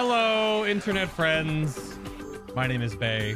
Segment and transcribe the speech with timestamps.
[0.00, 1.98] Hello, internet friends.
[2.54, 3.34] My name is Bay,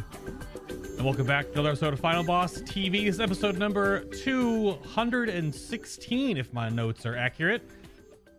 [0.68, 3.06] and welcome back to another episode of Final Boss TV.
[3.06, 7.68] This is episode number 216, if my notes are accurate.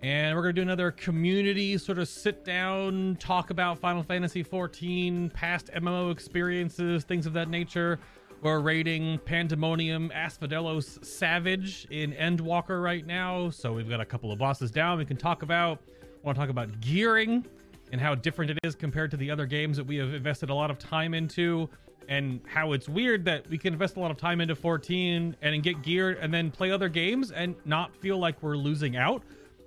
[0.01, 4.41] And we're going to do another community sort of sit down, talk about Final Fantasy
[4.41, 7.99] XIV, past MMO experiences, things of that nature.
[8.41, 13.49] We're raiding Pandemonium Asphodelos Savage in Endwalker right now.
[13.49, 15.81] So we've got a couple of bosses down we can talk about.
[16.23, 17.45] Want to talk about gearing
[17.93, 20.53] and how different it is compared to the other games that we have invested a
[20.53, 21.69] lot of time into
[22.09, 25.63] and how it's weird that we can invest a lot of time into 14 and
[25.63, 29.21] get geared and then play other games and not feel like we're losing out.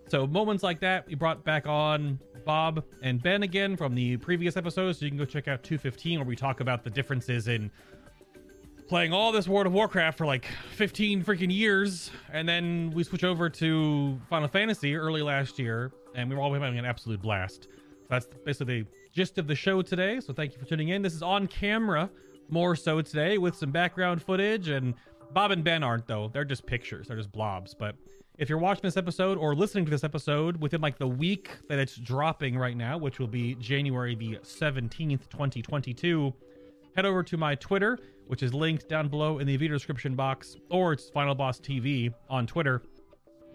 [0.09, 4.57] So moments like that, we brought back on Bob and Ben again from the previous
[4.57, 4.99] episodes.
[4.99, 7.71] So you can go check out 215 where we talk about the differences in
[8.89, 13.23] playing all this World of Warcraft for like 15 freaking years, and then we switch
[13.23, 17.69] over to Final Fantasy early last year, and we were all having an absolute blast.
[18.09, 20.21] That's basically the gist of the show today.
[20.21, 21.03] So thank you for tuning in.
[21.03, 22.11] This is on camera
[22.49, 24.95] more so today with some background footage, and
[25.33, 26.31] Bob and Ben aren't though.
[26.33, 27.09] They're just pictures.
[27.09, 27.75] They're just blobs.
[27.75, 27.97] But
[28.39, 31.79] if you're watching this episode or listening to this episode within like the week that
[31.79, 36.33] it's dropping right now, which will be January the 17th, 2022,
[36.95, 40.57] head over to my Twitter, which is linked down below in the video description box,
[40.71, 42.83] or it's Final Boss TV on Twitter,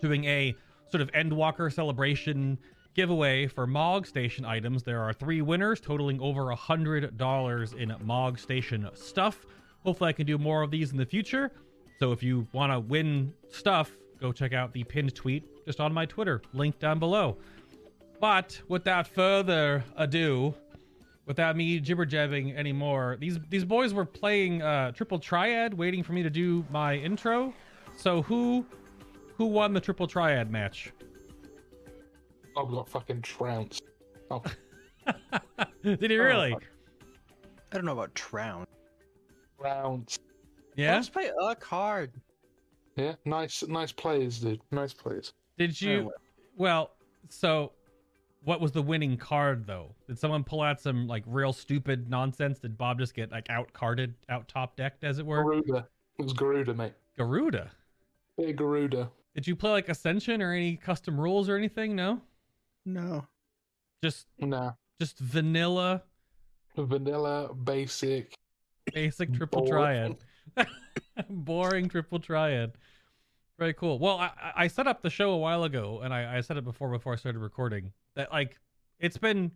[0.02, 0.55] doing a
[0.89, 2.57] sort of Endwalker celebration
[2.94, 4.84] giveaway for Mog Station items.
[4.84, 9.45] There are three winners totaling over a hundred dollars in Mog Station stuff.
[9.84, 11.52] Hopefully, I can do more of these in the future.
[12.00, 15.94] So if you want to win stuff, go check out the pinned tweet just on
[15.94, 17.38] my Twitter, link down below.
[18.19, 20.53] But without further ado,
[21.25, 26.13] without me jibber jabbing anymore, these these boys were playing uh, triple triad, waiting for
[26.13, 27.53] me to do my intro.
[27.97, 28.66] So who
[29.38, 30.91] who won the triple triad match?
[32.56, 33.84] Bob got fucking trounced.
[34.29, 34.44] Oh,
[35.84, 36.53] Did he really?
[36.53, 36.59] Oh,
[37.72, 38.67] I don't know about Tround.
[39.59, 40.22] trounced.
[40.75, 40.95] Yeah.
[40.95, 42.11] Let's play a card.
[42.95, 44.61] Yeah, nice, nice players, dude.
[44.72, 45.34] Nice players.
[45.57, 46.06] Did you?
[46.06, 46.11] well.
[46.57, 46.91] Well,
[47.29, 47.72] so
[48.44, 49.95] what was the winning card though?
[50.07, 52.59] Did someone pull out some like real stupid nonsense?
[52.59, 55.44] Did Bob just get like out carded, out top decked, as it were?
[55.44, 55.88] Garuda.
[56.19, 56.94] It was Garuda, mate.
[57.17, 57.72] Garuda.
[58.38, 59.09] Big Garuda.
[59.35, 61.95] Did you play like Ascension or any custom rules or anything?
[61.95, 62.22] No.
[62.86, 63.28] No.
[64.03, 64.74] Just Nah.
[65.00, 66.03] just vanilla
[66.78, 68.34] Vanilla, basic.
[68.94, 70.18] basic triple Boring.
[70.56, 70.68] triad.
[71.30, 72.72] Boring triple triad.
[73.59, 74.00] Very cool.
[74.00, 76.58] Well, I, I- I set up the show a while ago, and I, I said
[76.58, 78.58] it before before I started recording that like
[79.00, 79.52] it's been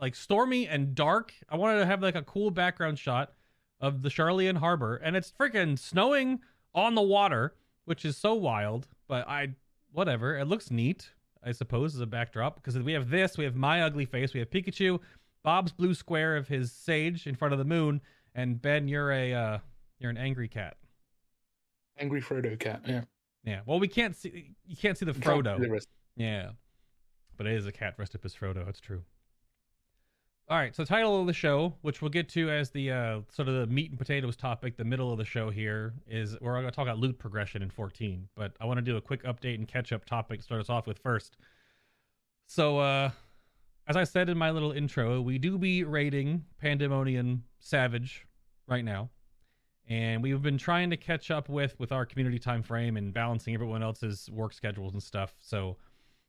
[0.00, 1.32] like stormy and dark.
[1.48, 3.32] I wanted to have like a cool background shot
[3.80, 6.40] of the Sharlayan Harbor, and it's freaking snowing
[6.74, 8.88] on the water, which is so wild.
[9.08, 9.50] But I
[9.92, 10.36] whatever.
[10.38, 11.10] It looks neat,
[11.44, 14.40] I suppose, as a backdrop because we have this, we have my ugly face, we
[14.40, 15.00] have Pikachu,
[15.42, 18.00] Bob's blue square of his sage in front of the moon,
[18.34, 19.58] and Ben, you're a uh,
[19.98, 20.76] you're an angry cat.
[21.98, 22.82] Angry Frodo cat.
[22.86, 23.02] Yeah.
[23.44, 23.60] Yeah.
[23.66, 25.58] Well, we can't see you can't see the Can't see Frodo.
[25.58, 25.86] the.
[26.16, 26.50] Yeah.
[27.36, 28.68] But it is a cat dressed up as Frodo.
[28.68, 29.02] It's true.
[30.50, 30.74] All right.
[30.74, 33.66] So, title of the show, which we'll get to as the uh, sort of the
[33.68, 36.82] meat and potatoes topic, the middle of the show here is we're going to talk
[36.82, 38.28] about loot progression in 14.
[38.34, 40.68] But I want to do a quick update and catch up topic to start us
[40.68, 41.36] off with first.
[42.48, 43.10] So, uh,
[43.86, 48.26] as I said in my little intro, we do be rating Pandemonium Savage
[48.66, 49.08] right now
[49.88, 53.52] and we've been trying to catch up with with our community time frame and balancing
[53.52, 55.76] everyone else's work schedules and stuff so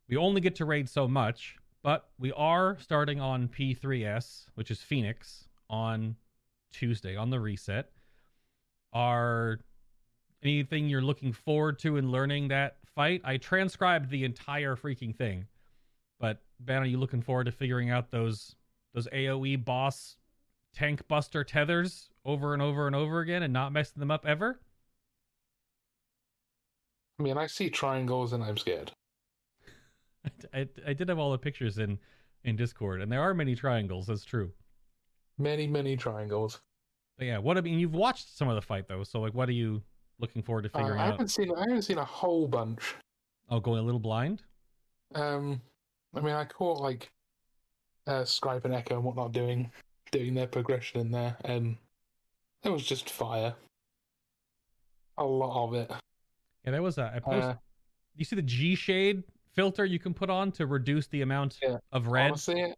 [0.09, 4.79] we only get to raid so much but we are starting on p3s which is
[4.79, 6.15] phoenix on
[6.71, 7.89] tuesday on the reset
[8.93, 9.59] are
[10.43, 15.45] anything you're looking forward to in learning that fight i transcribed the entire freaking thing
[16.19, 18.55] but ben are you looking forward to figuring out those
[18.93, 20.17] those aoe boss
[20.73, 24.59] tank buster tethers over and over and over again and not messing them up ever?
[27.19, 28.91] I mean, I see triangles and I'm scared.
[30.53, 31.97] I, I did have all the pictures in
[32.43, 34.07] in Discord, and there are many triangles.
[34.07, 34.51] That's true.
[35.37, 36.59] Many, many triangles.
[37.17, 39.47] But yeah, what I mean, you've watched some of the fight though, so like, what
[39.49, 39.81] are you
[40.19, 41.11] looking forward to Uh, figuring I out?
[41.11, 41.51] haven't seen.
[41.55, 42.95] I haven't seen a whole bunch.
[43.49, 44.41] Oh, going a little blind.
[45.13, 45.61] Um,
[46.15, 47.11] I mean, I caught like
[48.07, 49.71] uh, Scribe and Echo and whatnot doing
[50.11, 51.77] doing their progression in there, and
[52.63, 53.53] it was just fire.
[55.17, 55.91] A lot of it.
[56.65, 57.11] Yeah, there was a.
[57.15, 57.43] I posted.
[57.43, 57.55] Uh,
[58.15, 59.23] you see the GShade
[59.53, 62.31] filter you can put on to reduce the amount Yeah, of red.
[62.31, 62.73] Honestly,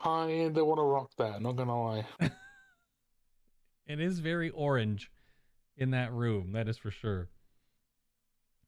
[0.00, 1.42] I don't want to rock that.
[1.42, 2.06] Not gonna lie.
[3.88, 5.10] It is very orange
[5.78, 6.52] in that room.
[6.52, 7.28] That is for sure.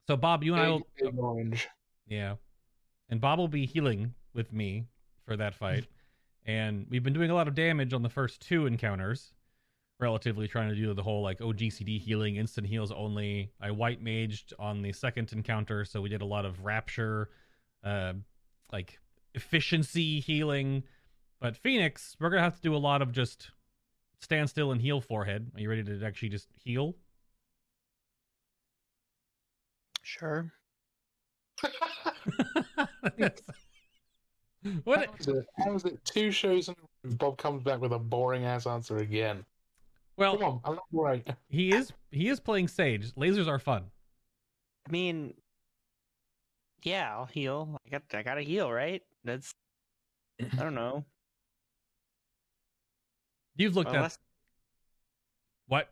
[0.06, 0.82] So Bob, you and I will.
[1.18, 1.68] Orange.
[2.08, 2.36] Yeah.
[3.10, 4.86] And Bob will be healing with me
[5.26, 5.86] for that fight.
[6.46, 9.32] and we've been doing a lot of damage on the first two encounters,
[10.00, 13.52] relatively trying to do the whole like OGCD healing, instant heals only.
[13.60, 17.30] I white maged on the second encounter, so we did a lot of rapture,
[17.84, 18.14] uh,
[18.72, 18.98] like
[19.34, 20.82] efficiency healing.
[21.40, 23.50] But Phoenix, we're going to have to do a lot of just
[24.20, 25.50] stand still and heal forehead.
[25.54, 26.96] Are you ready to actually just heal?
[30.02, 30.52] Sure.
[34.84, 35.06] what?
[35.06, 35.46] How is it?
[35.58, 36.04] How is it?
[36.04, 39.44] Two shows and Bob comes back with a boring ass answer again.
[40.20, 41.26] Well, Come on, I'm right.
[41.48, 43.14] he is he is playing Sage.
[43.14, 43.84] Lasers are fun.
[44.86, 45.32] I mean,
[46.82, 47.78] yeah, I'll heal.
[47.86, 49.02] I got, I gotta heal, right?
[49.24, 49.54] That's,
[50.38, 51.06] I don't know.
[53.56, 54.18] You've looked at Unless,
[55.68, 55.90] what?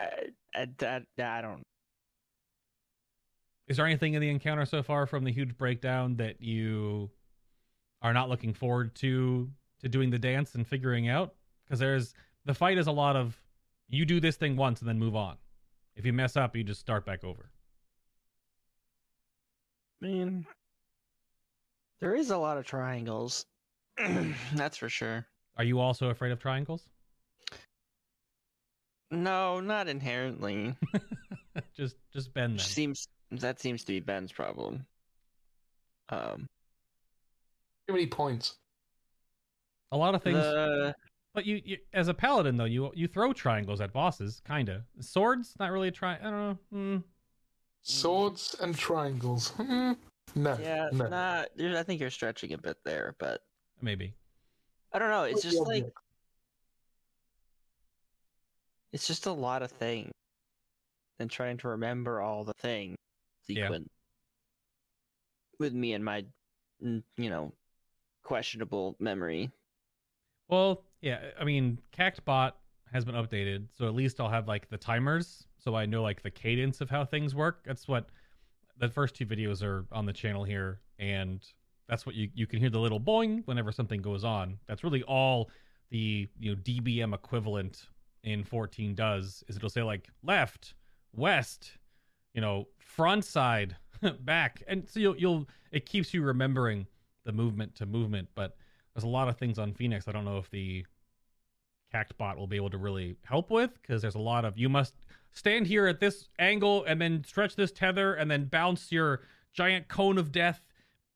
[0.00, 0.08] I,
[0.54, 1.62] I, I, I don't.
[3.68, 7.10] Is there anything in the encounter so far from the huge breakdown that you
[8.02, 9.48] are not looking forward to
[9.82, 11.34] to doing the dance and figuring out?
[11.64, 12.12] Because there's
[12.46, 13.36] the fight is a lot of
[13.88, 15.36] you do this thing once and then move on.
[15.96, 17.50] If you mess up, you just start back over.
[20.02, 20.46] I mean,
[22.00, 23.46] there is a lot of triangles.
[24.54, 25.26] That's for sure.
[25.56, 26.88] Are you also afraid of triangles?
[29.10, 30.74] No, not inherently.
[31.76, 32.58] just just bend them.
[32.58, 34.84] seems that seems to be Ben's problem.
[36.08, 36.46] Um,
[37.88, 38.56] Too many points.
[39.92, 40.36] A lot of things.
[40.38, 40.94] the
[41.36, 44.86] But you, you, as a paladin though, you you throw triangles at bosses, kinda.
[45.00, 46.14] Swords, not really a tri.
[46.14, 46.58] I don't know.
[46.72, 46.96] Hmm.
[47.82, 49.52] Swords and triangles.
[49.60, 49.92] Hmm.
[50.34, 50.58] No.
[50.60, 51.06] yeah, no.
[51.06, 51.48] not.
[51.58, 53.42] I think you're stretching a bit there, but
[53.80, 54.12] maybe.
[54.92, 55.22] I don't know.
[55.22, 55.98] It's just the like object?
[58.92, 60.10] it's just a lot of things,
[61.20, 62.96] and trying to remember all the things
[63.46, 63.70] Yeah.
[65.58, 66.26] with me and my,
[66.84, 67.52] mm, you know,
[68.24, 69.50] questionable memory.
[70.48, 71.20] Well, yeah.
[71.40, 72.52] I mean, CactBot
[72.92, 76.20] has been updated, so at least I'll have like the timers, so I know like
[76.20, 77.60] the cadence of how things work.
[77.64, 78.08] That's what
[78.78, 81.44] the first two videos are on the channel here, and
[81.88, 84.58] that's what you you can hear the little boing whenever something goes on.
[84.66, 85.48] That's really all
[85.90, 87.86] the you know DBM equivalent
[88.24, 90.74] in 14 does is it'll say like left,
[91.12, 91.70] west,
[92.34, 93.76] you know, front side,
[94.22, 96.84] back, and so you'll you'll it keeps you remembering
[97.24, 98.56] the movement to movement, but
[98.92, 100.84] there's a lot of things on Phoenix I don't know if the
[101.92, 104.94] CactBot will be able to really help with because there's a lot of you must
[105.32, 109.22] stand here at this angle and then stretch this tether and then bounce your
[109.52, 110.62] giant cone of death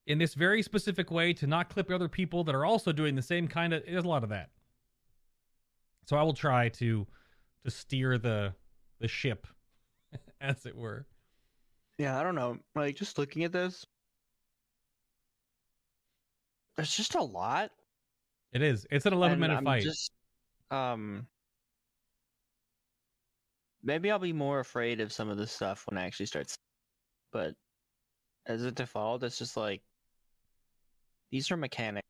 [0.07, 3.21] in this very specific way to not clip other people that are also doing the
[3.21, 4.49] same kind of there's a lot of that.
[6.05, 7.07] So I will try to
[7.63, 8.53] to steer the
[8.99, 9.47] the ship
[10.41, 11.05] as it were.
[11.97, 12.57] Yeah, I don't know.
[12.75, 13.85] Like just looking at this,
[16.75, 17.71] there's just a lot.
[18.53, 18.85] It is.
[18.91, 19.83] It's an 11 and minute I'm fight.
[19.83, 20.11] Just,
[20.71, 21.27] um,
[23.83, 26.53] maybe I'll be more afraid of some of this stuff when I actually start.
[27.31, 27.53] But
[28.45, 29.81] as a default, it's just like
[31.31, 32.07] these are mechanics.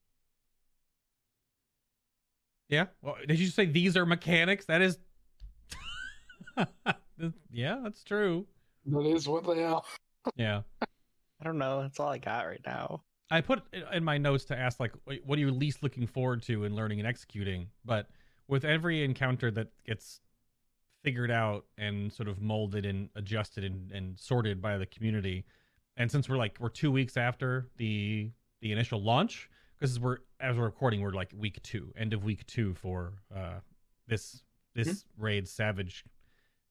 [2.70, 2.86] Yeah.
[3.02, 4.66] Well, did you say these are mechanics?
[4.66, 4.98] That is.
[7.52, 8.48] yeah, that's true.
[8.86, 9.82] That is what they are.
[10.36, 10.62] Yeah.
[10.82, 11.82] I don't know.
[11.82, 13.04] That's all I got right now.
[13.30, 13.64] I put
[13.94, 14.94] in my notes to ask like,
[15.26, 17.68] what are you least looking forward to in learning and executing?
[17.86, 18.08] But
[18.52, 20.20] with every encounter that gets
[21.04, 25.46] figured out and sort of molded and adjusted and, and sorted by the community,
[25.98, 28.30] and since we're like we're two weeks after the
[28.62, 32.46] the initial launch, because we're as we're recording, we're like week two, end of week
[32.46, 33.60] two for uh
[34.08, 34.44] this
[34.76, 36.04] this raid Savage,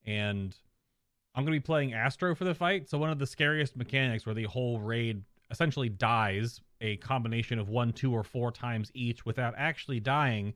[0.07, 0.55] and
[1.35, 2.89] I'm gonna be playing Astro for the fight.
[2.89, 7.69] So one of the scariest mechanics where the whole raid essentially dies a combination of
[7.69, 10.55] one, two, or four times each without actually dying,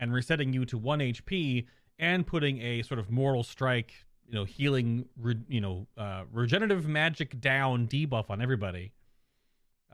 [0.00, 1.66] and resetting you to one HP
[1.98, 3.92] and putting a sort of mortal strike,
[4.26, 8.92] you know, healing, re- you know, uh, regenerative magic down debuff on everybody.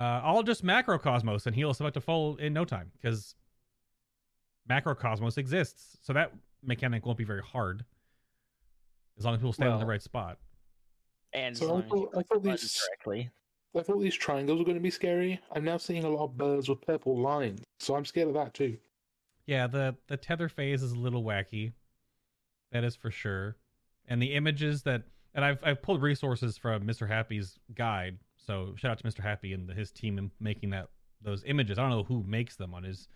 [0.00, 3.34] Uh, I'll just macrocosmos and heal us about to full in no time because
[4.70, 6.32] macrocosmos exists, so that
[6.62, 7.84] mechanic won't be very hard
[9.18, 10.38] as long as people stand in the right spot.
[11.32, 13.30] And So I as long as you thought, I thought these correctly.
[13.74, 15.38] I thought these triangles were going to be scary.
[15.52, 18.54] I'm now seeing a lot of birds with purple lines, so I'm scared of that
[18.54, 18.78] too.
[19.46, 21.72] Yeah, the the tether phase is a little wacky.
[22.72, 23.56] That is for sure.
[24.06, 27.08] And the images that and I've I've pulled resources from Mr.
[27.08, 28.18] Happy's guide.
[28.36, 29.20] So shout out to Mr.
[29.20, 30.88] Happy and his team in making that
[31.22, 31.78] those images.
[31.78, 33.08] I don't know who makes them on his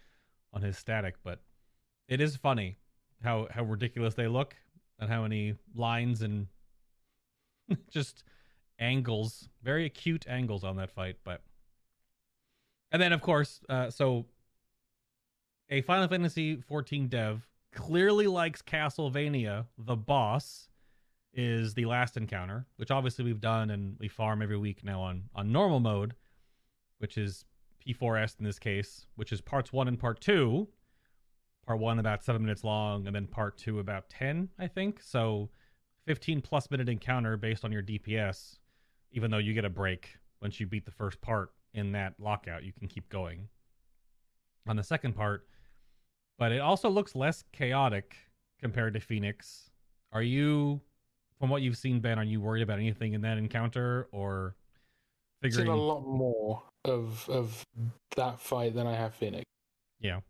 [0.52, 1.40] on his static, but
[2.08, 2.76] it is funny
[3.22, 4.54] how how ridiculous they look
[4.98, 6.46] and how many lines and
[7.90, 8.22] just
[8.78, 11.16] angles, very acute angles on that fight.
[11.24, 11.42] But
[12.92, 14.26] and then of course, uh, so
[15.70, 19.66] a Final Fantasy 14 dev clearly likes Castlevania.
[19.78, 20.68] The boss
[21.32, 25.24] is the last encounter, which obviously we've done and we farm every week now on
[25.34, 26.14] on normal mode,
[26.98, 27.44] which is
[27.86, 30.68] P4S in this case, which is parts one and part two.
[31.66, 35.00] Part one about seven minutes long, and then part two about ten, I think.
[35.00, 35.50] So,
[36.04, 38.56] fifteen plus minute encounter based on your DPS.
[39.12, 42.64] Even though you get a break once you beat the first part in that lockout,
[42.64, 43.48] you can keep going
[44.66, 45.46] on the second part.
[46.40, 48.16] But it also looks less chaotic
[48.58, 49.70] compared to Phoenix.
[50.10, 50.80] Are you,
[51.38, 54.56] from what you've seen, Ben, are you worried about anything in that encounter or
[55.44, 57.64] I've seen a lot more of of
[58.16, 59.44] that fight than I have Phoenix.
[60.00, 60.20] Yeah.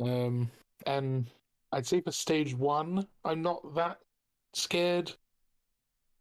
[0.00, 0.50] Um,
[0.86, 1.26] and
[1.72, 3.98] I'd say for stage one, I'm not that
[4.54, 5.12] scared.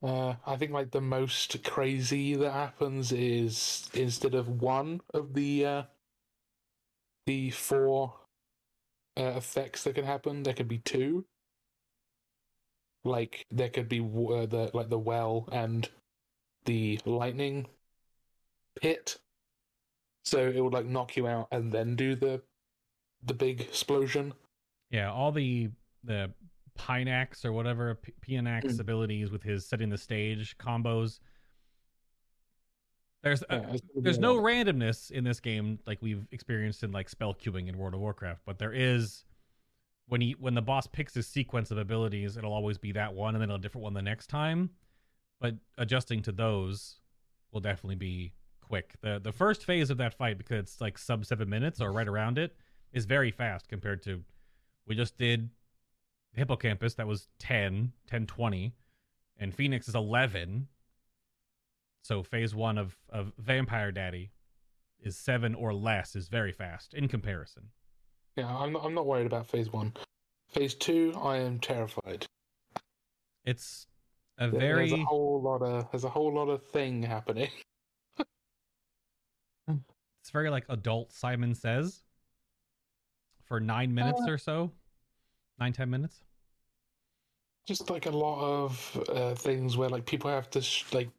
[0.02, 5.66] Uh, I think like the most crazy that happens is instead of one of the
[5.66, 5.84] uh,
[7.26, 8.14] the four
[9.18, 11.26] uh, effects that can happen, there could be two.
[13.06, 15.90] Like there could be uh, the like the well and
[16.66, 17.68] the lightning
[18.82, 19.18] pit.
[20.26, 22.42] So it would like knock you out and then do the
[23.24, 24.34] the big explosion.
[24.92, 25.70] Yeah, all the
[26.04, 26.32] the
[26.78, 28.80] Pinax or whatever P- Pinax Mm.
[28.80, 31.20] abilities with his setting the stage combos.
[33.22, 36.84] There's uh, Yeah, it's gonna be there's no randomness in this game like we've experienced
[36.84, 39.26] in like spell queuing in World of Warcraft, but there is
[40.08, 43.36] when he when the boss picks his sequence of abilities, it'll always be that one
[43.36, 44.70] and then a different one the next time.
[45.40, 47.00] But adjusting to those
[47.52, 48.96] will definitely be quick.
[49.02, 52.08] The the first phase of that fight because it's like sub 7 minutes or right
[52.08, 52.56] around it
[52.94, 54.24] is very fast compared to
[54.88, 55.50] we just did
[56.34, 58.74] Hippocampus that was 10, 10 20
[59.38, 60.68] and Phoenix is 11
[62.02, 64.32] so phase one of, of Vampire Daddy
[65.02, 67.64] is seven or less is very fast in comparison.
[68.36, 69.94] Yeah, I'm not, I'm not worried about phase one.
[70.50, 72.26] Phase two, I am terrified.
[73.46, 73.88] It's
[74.38, 77.50] a very There's a whole lot of there's a whole lot of thing happening.
[79.68, 82.04] it's very like adult Simon says
[83.46, 84.72] for nine minutes or so,
[85.60, 86.24] nine ten minutes.
[87.68, 91.10] Just like a lot of uh, things where like people have to sh- like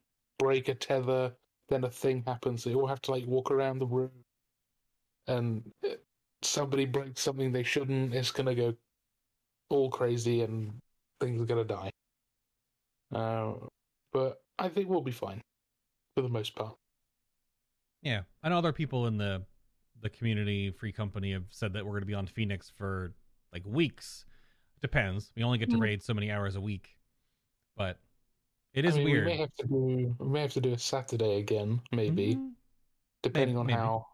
[0.40, 1.32] break a tether,
[1.68, 2.64] then a thing happens.
[2.64, 4.10] They all have to like walk around the room,
[5.28, 5.90] and uh,
[6.42, 8.14] somebody breaks something they shouldn't.
[8.14, 8.74] It's gonna go
[9.68, 10.72] all crazy, and
[11.20, 11.90] things are gonna die.
[13.14, 13.54] Uh,
[14.12, 15.42] but I think we'll be fine
[16.16, 16.76] for the most part.
[18.02, 19.44] Yeah, I know other people in the
[20.00, 23.12] the community free company have said that we're going to be on Phoenix for
[23.52, 24.24] like weeks.
[24.80, 25.30] Depends.
[25.36, 25.80] We only get to Mm.
[25.82, 26.96] raid so many hours a week,
[27.76, 27.98] but
[28.74, 29.26] it is I mean, weird.
[29.26, 32.36] We may have to do we may have to do a Saturday again, maybe.
[32.36, 32.52] Mm,
[33.22, 33.78] depending on maybe.
[33.78, 34.06] how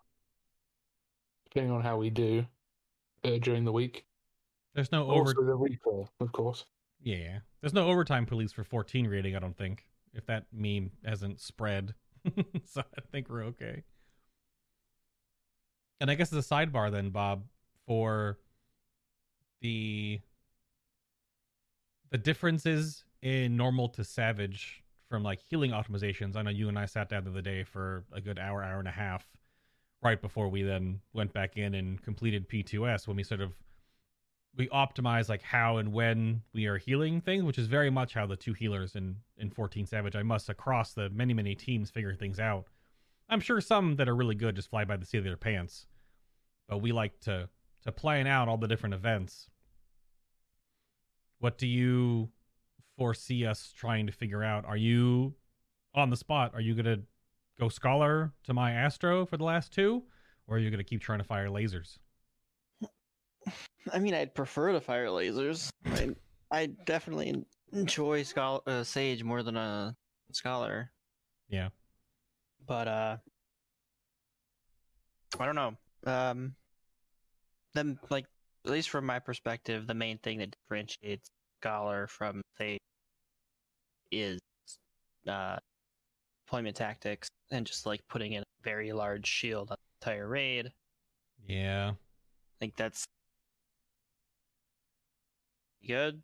[1.45, 2.47] depending on how we do
[3.25, 4.05] uh, during the week.
[4.75, 5.31] There's no over.
[5.31, 6.65] Also the replay, of course.
[7.03, 9.37] Yeah, there's no overtime police for 14 rating.
[9.37, 11.95] I don't think if that meme hasn't spread,
[12.65, 13.85] so I think we're okay.
[16.01, 17.45] And I guess as a sidebar, then Bob,
[17.87, 18.39] for
[19.63, 20.21] the
[22.11, 26.37] the differences in normal to savage from like healing optimizations.
[26.37, 28.79] I know you and I sat down the other day for a good hour, hour
[28.79, 29.27] and a half,
[30.03, 33.53] right before we then went back in and completed P2S when we sort of
[34.57, 38.27] we optimize like how and when we are healing things, which is very much how
[38.27, 42.15] the two healers in in 14 Savage I must across the many many teams figure
[42.15, 42.67] things out.
[43.29, 45.87] I'm sure some that are really good just fly by the seat of their pants,
[46.69, 47.49] but we like to
[47.83, 49.49] to plan out all the different events.
[51.39, 52.31] What do you
[52.97, 54.65] foresee us trying to figure out?
[54.65, 55.35] Are you
[55.95, 56.53] on the spot?
[56.55, 57.01] Are you gonna
[57.59, 60.03] go scholar to my Astro for the last two,
[60.47, 61.99] or are you gonna keep trying to fire lasers?
[63.93, 65.71] I mean, I'd prefer to fire lasers.
[65.87, 66.11] I,
[66.51, 69.97] I definitely enjoy Schol- uh, Sage more than a
[70.33, 70.91] Scholar.
[71.49, 71.69] Yeah.
[72.67, 73.17] But, uh,
[75.39, 75.77] I don't know.
[76.05, 76.57] Um,
[77.75, 78.27] then, like,
[78.65, 82.81] at least from my perspective, the main thing that differentiates Scholar from Sage
[84.11, 84.39] is
[85.29, 85.57] uh,
[86.47, 90.73] deployment tactics and just like putting in a very large shield on the entire raid.
[91.47, 91.91] Yeah.
[91.91, 93.05] I think that's
[95.87, 96.23] good.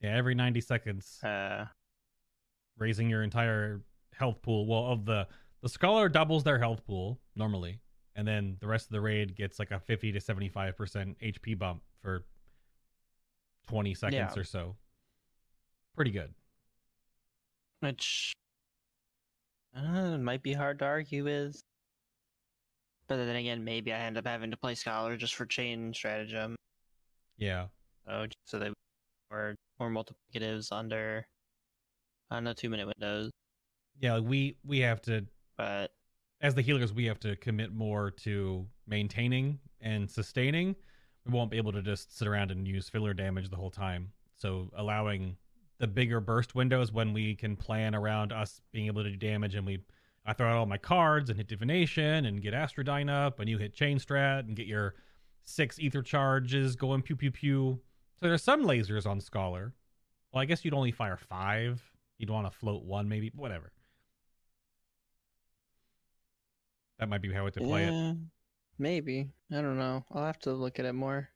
[0.00, 1.66] Yeah, every 90 seconds, Uh,
[2.76, 3.82] raising your entire
[4.14, 4.66] health pool.
[4.66, 5.26] Well, of the
[5.60, 7.78] the scholar doubles their health pool normally,
[8.16, 11.82] and then the rest of the raid gets like a 50 to 75% HP bump
[12.00, 12.24] for
[13.68, 14.40] 20 seconds Yeah.
[14.40, 14.76] or so.
[15.94, 16.34] Pretty good.
[17.82, 18.32] Which
[19.76, 21.60] uh, might be hard to argue with.
[23.08, 26.56] But then again, maybe I end up having to play Scholar just for chain stratagem.
[27.36, 27.66] Yeah.
[28.06, 28.72] So, just so that
[29.30, 31.26] or more multiplicatives under
[32.30, 33.30] on the two minute windows.
[34.00, 35.90] Yeah, like we we have to But
[36.40, 40.76] as the healers we have to commit more to maintaining and sustaining.
[41.26, 44.12] We won't be able to just sit around and use filler damage the whole time.
[44.36, 45.36] So allowing
[45.82, 49.56] the bigger burst windows when we can plan around us being able to do damage
[49.56, 49.80] and we
[50.24, 53.58] I throw out all my cards and hit divination and get Astrodyne up and you
[53.58, 54.94] hit chain strat and get your
[55.42, 57.80] six ether charges going pew pew pew.
[58.20, 59.74] So there's some lasers on Scholar.
[60.32, 61.82] Well, I guess you'd only fire five.
[62.16, 63.72] You'd want to float one maybe, whatever.
[67.00, 68.16] That might be how to play it.
[68.78, 70.04] maybe I don't know.
[70.12, 71.28] I'll have to look at it more.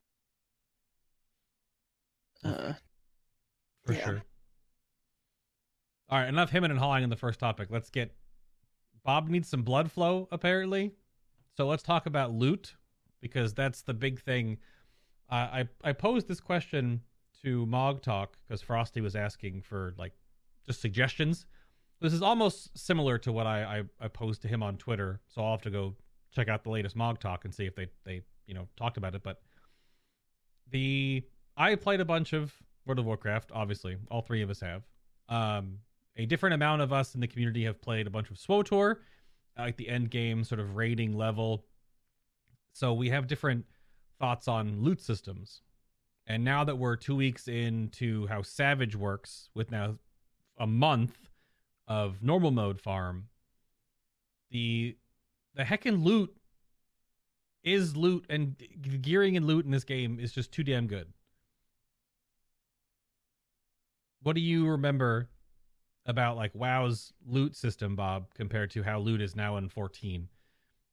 [2.45, 2.71] Uh,
[3.85, 4.05] for Yeah.
[4.05, 4.23] sure.
[6.09, 7.67] All right, enough hemming and hawing in the first topic.
[7.69, 8.15] Let's get.
[9.03, 10.91] Bob needs some blood flow, apparently.
[11.55, 12.75] So let's talk about loot
[13.21, 14.57] because that's the big thing.
[15.29, 17.01] Uh, I I posed this question
[17.43, 20.13] to MogTalk because Frosty was asking for like
[20.65, 21.45] just suggestions.
[21.99, 23.63] This is almost similar to what I,
[23.99, 25.95] I I posed to him on Twitter, so I'll have to go
[26.31, 29.23] check out the latest MogTalk and see if they they you know talked about it.
[29.23, 29.41] But
[30.69, 31.23] the
[31.57, 32.53] I played a bunch of
[32.85, 33.51] World of Warcraft.
[33.53, 34.83] Obviously, all three of us have.
[35.27, 35.79] Um,
[36.17, 38.95] a different amount of us in the community have played a bunch of SWTOR,
[39.57, 41.63] uh, like the end game sort of raiding level.
[42.73, 43.65] So we have different
[44.19, 45.61] thoughts on loot systems.
[46.25, 49.97] And now that we're two weeks into how Savage works, with now
[50.57, 51.15] a month
[51.87, 53.29] of normal mode farm,
[54.51, 54.97] the
[55.55, 56.35] the heckin' loot
[57.63, 58.55] is loot, and
[59.01, 61.07] gearing and loot in this game is just too damn good.
[64.21, 65.29] What do you remember
[66.07, 70.27] about like WoW's loot system, Bob, compared to how loot is now in 14,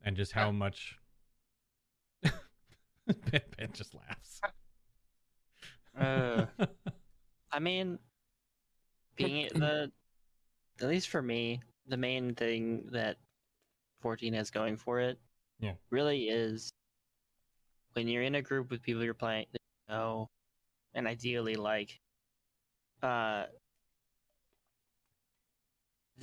[0.04, 0.98] and just how much?
[2.22, 4.40] ben, ben just laughs.
[5.98, 6.46] uh,
[7.52, 7.98] I mean,
[9.16, 9.90] being the
[10.80, 13.16] at least for me, the main thing that
[14.00, 15.18] 14 has going for it,
[15.60, 15.74] Yeah.
[15.90, 16.72] really is
[17.92, 20.28] when you're in a group with people you're playing, you know,
[20.94, 22.00] and ideally like,
[23.02, 23.44] uh,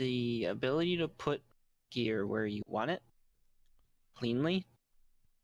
[0.02, 1.42] the ability to put
[1.92, 3.02] gear where you want it
[4.16, 4.66] cleanly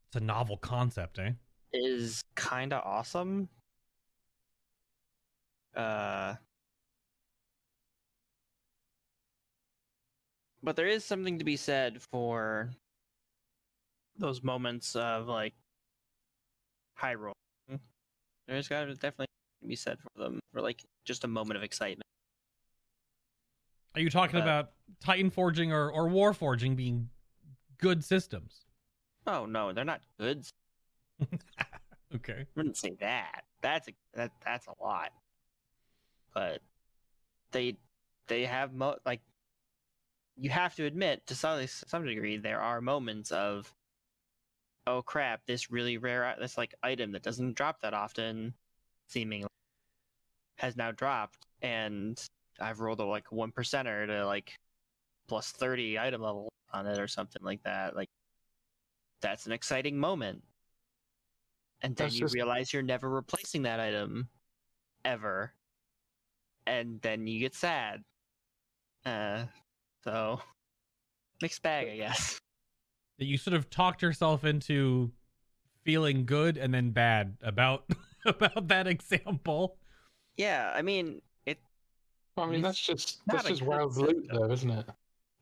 [0.08, 1.32] it's a novel concept, eh?
[1.74, 3.50] is kind of awesome.
[5.76, 6.34] Uh,
[10.62, 12.70] but there is something to be said for
[14.16, 15.52] those moments of like
[16.94, 17.34] high roll.
[18.46, 19.26] There's got to definitely
[19.66, 22.07] be said for them for like just a moment of excitement.
[23.98, 27.10] Are you talking Uh, about Titan forging or or War forging being
[27.78, 28.64] good systems?
[29.26, 30.46] Oh no, they're not good.
[32.14, 32.40] Okay.
[32.40, 33.44] I wouldn't say that.
[33.60, 35.12] That's a, that that's a lot.
[36.32, 36.62] But
[37.50, 37.76] they
[38.28, 39.20] they have mo like
[40.38, 43.74] you have to admit to some some degree there are moments of
[44.86, 48.54] oh crap this really rare this like item that doesn't drop that often
[49.08, 49.48] seemingly
[50.56, 52.26] has now dropped and
[52.60, 54.58] I've rolled a like one percenter to like
[55.28, 58.08] plus 30 item level on it or something like that like
[59.20, 60.42] that's an exciting moment.
[61.82, 64.28] And then That's you just- realize you're never replacing that item
[65.04, 65.52] ever.
[66.66, 68.02] And then you get sad.
[69.04, 69.44] Uh
[70.04, 70.40] so
[71.42, 72.38] mixed bag i guess.
[73.18, 75.10] That you sort of talked yourself into
[75.84, 77.84] feeling good and then bad about
[78.26, 79.76] about that example.
[80.36, 81.20] yeah i mean
[82.42, 84.86] I mean, It's that's just that's a just good WoW's loot, though, isn't it?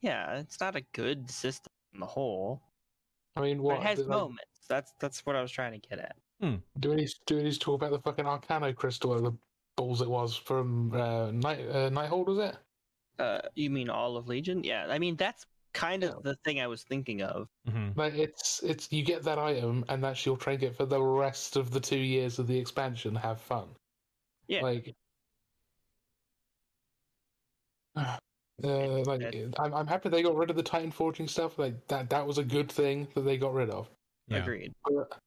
[0.03, 2.63] yeah it's not a good system on the whole
[3.35, 5.89] I mean, but what it has like, moments that's that's what i was trying to
[5.89, 6.17] get at
[6.81, 9.33] Do we need do we need to talk about the fucking Arcanocrystal or the
[9.77, 12.27] balls it was from uh, Night uh, Nighthold?
[12.27, 12.57] Was it?
[13.19, 16.21] uh you mean all of legion yeah i mean that's kind of Yeah.
[16.31, 20.05] the thing i was thinking of hmm Like it's it's you get that item and
[20.05, 23.15] that's your trinket for the rest of the two years of the expansion.
[23.15, 23.69] Have fun.
[24.49, 24.63] Yeah.
[24.63, 24.95] Like.
[27.97, 28.19] Uh,
[28.63, 31.59] like I'm, I'm happy they got rid of the Titan forging stuff.
[31.59, 33.89] Like that, that was a good thing that they got rid of.
[34.29, 34.39] Yeah.
[34.39, 35.19] agreed But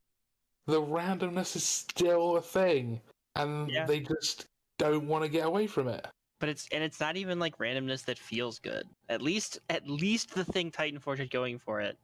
[0.68, 3.02] the randomness is still a thing,
[3.36, 3.86] and Yeah.
[3.86, 4.46] they just
[4.78, 6.06] don't want to get away from it.
[6.40, 10.34] but it's and it's not even like randomness that feels good at least at least
[10.34, 11.98] the thing titan forge had going for it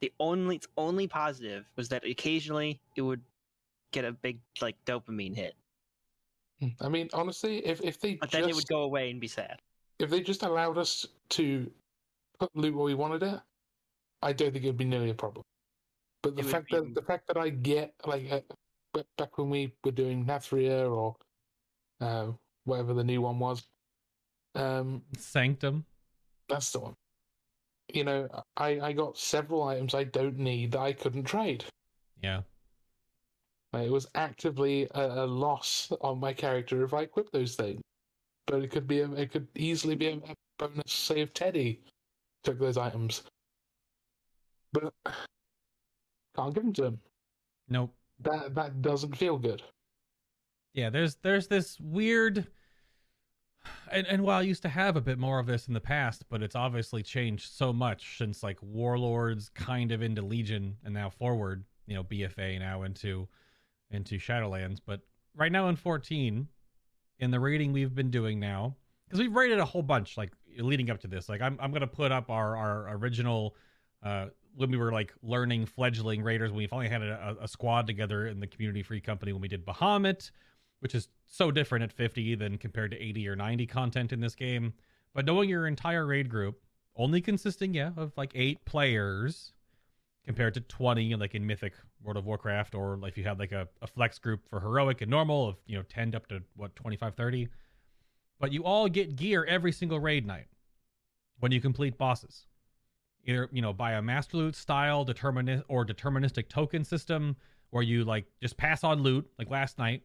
[0.00, 3.22] The only its only positive was that occasionally it would
[3.92, 5.54] get a big like dopamine hit,
[6.80, 9.28] I mean, honestly, if if they but just, then it would go away and be
[9.28, 9.60] sad.
[9.98, 11.70] If they just allowed us to
[12.38, 13.40] put loot where we wanted it,
[14.22, 15.44] I don't think it'd be nearly a problem.
[16.22, 18.40] But the It fact be- that the fact that I get like uh,
[19.18, 21.14] back when we were doing Nathria or
[22.00, 22.32] uh,
[22.64, 23.62] whatever the new one was,
[24.54, 25.84] um, Sanctum.
[26.48, 26.94] that's the one.
[27.92, 31.64] You know, I I got several items I don't need that I couldn't trade.
[32.22, 32.40] Yeah.
[33.74, 37.80] It was actively a, a loss on my character if I equipped those things.
[38.46, 40.92] But it could be a, it could easily be a, a bonus.
[40.92, 41.80] Say if Teddy
[42.42, 43.22] took those items,
[44.72, 44.92] but
[46.36, 47.00] can't give them to him.
[47.68, 47.94] Nope.
[48.20, 49.62] That that doesn't feel good.
[50.74, 52.46] yeah there's there's this weird
[53.90, 56.24] and and while I used to have a bit more of this in the past,
[56.28, 61.10] but it's obviously changed so much since like Warlords kind of into Legion and now
[61.10, 63.28] forward, you know, BFA now into
[63.90, 64.78] into Shadowlands.
[64.84, 65.00] But
[65.36, 66.48] right now in 14,
[67.18, 70.90] in the rating we've been doing now, because we've rated a whole bunch like leading
[70.90, 71.28] up to this.
[71.28, 73.56] Like I'm I'm gonna put up our our original
[74.02, 77.86] uh when we were like learning fledgling raiders when we finally had a, a squad
[77.86, 80.30] together in the community free company when we did Bahamut
[80.84, 84.34] which is so different at 50 than compared to 80 or 90 content in this
[84.34, 84.74] game.
[85.14, 86.60] But knowing your entire raid group,
[86.94, 89.54] only consisting, yeah, of like eight players
[90.26, 91.72] compared to 20 like in Mythic
[92.04, 95.00] World of Warcraft, or like if you had like a, a flex group for heroic
[95.00, 97.48] and normal of, you know, 10 up to what, 25, 30.
[98.38, 100.46] But you all get gear every single raid night
[101.40, 102.46] when you complete bosses.
[103.24, 107.36] Either, you know, by a master loot style determinist or deterministic token system
[107.70, 110.02] where you like just pass on loot, like last night,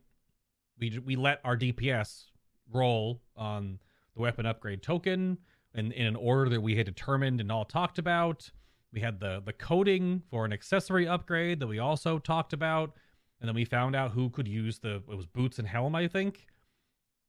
[0.80, 2.26] we we let our DPS
[2.72, 3.78] roll on
[4.16, 5.38] the weapon upgrade token
[5.74, 8.50] and in an order that we had determined and all talked about.
[8.92, 12.94] We had the the coding for an accessory upgrade that we also talked about,
[13.40, 16.08] and then we found out who could use the it was boots and helm, I
[16.08, 16.48] think.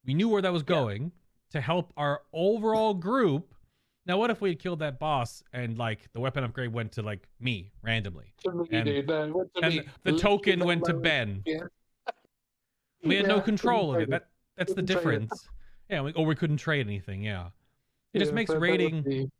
[0.07, 0.75] We knew where that was Yeah.
[0.75, 1.13] going
[1.51, 3.55] to help our overall group.
[4.07, 7.03] Now, what if we had killed that boss and like the weapon upgrade went to
[7.03, 9.89] like me randomly, To me, And- dude, went to and me.
[10.05, 11.43] the token went to Ben?
[11.45, 11.61] Yeah.
[13.03, 14.11] We had no control of it.
[14.11, 14.95] That that's the trade it.
[14.95, 15.49] difference.
[15.89, 17.23] Yeah, we, or we couldn't trade anything.
[17.23, 17.49] Yeah,
[18.13, 19.31] it just makes rating.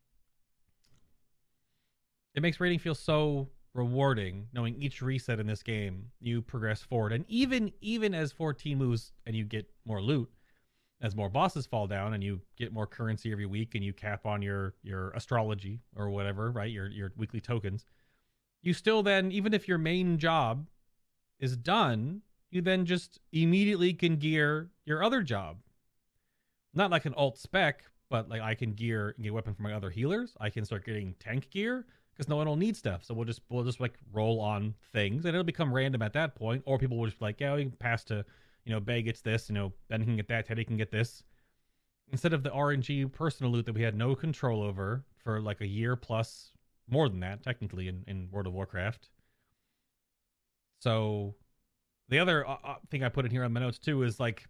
[2.41, 7.13] It makes raiding feel so rewarding, knowing each reset in this game you progress forward,
[7.13, 10.31] and even even as 14 moves and you get more loot,
[11.03, 14.25] as more bosses fall down and you get more currency every week, and you cap
[14.25, 16.71] on your your astrology or whatever, right?
[16.71, 17.85] Your your weekly tokens.
[18.63, 20.67] You still then, even if your main job
[21.41, 25.59] is done, you then just immediately can gear your other job.
[26.73, 29.61] Not like an alt spec, but like I can gear and get a weapon for
[29.61, 30.39] my other healers.
[30.41, 33.05] I can start getting tank gear because no one will need stuff.
[33.05, 36.35] So we'll just we'll just like roll on things, and it'll become random at that
[36.35, 36.63] point.
[36.67, 38.25] Or people will just be like, yeah, we can pass to
[38.65, 41.23] you know Bay gets this, you know Ben can get that, Teddy can get this.
[42.13, 45.67] Instead of the RNG personal loot that we had no control over for like a
[45.67, 46.53] year plus,
[46.89, 49.09] more than that technically in, in World of Warcraft.
[50.81, 51.35] So
[52.09, 54.47] the other uh, uh, thing I put in here on my notes too is like,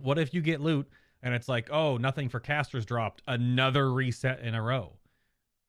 [0.00, 0.88] what if you get loot
[1.22, 4.92] and it's like, oh, nothing for casters dropped, another reset in a row.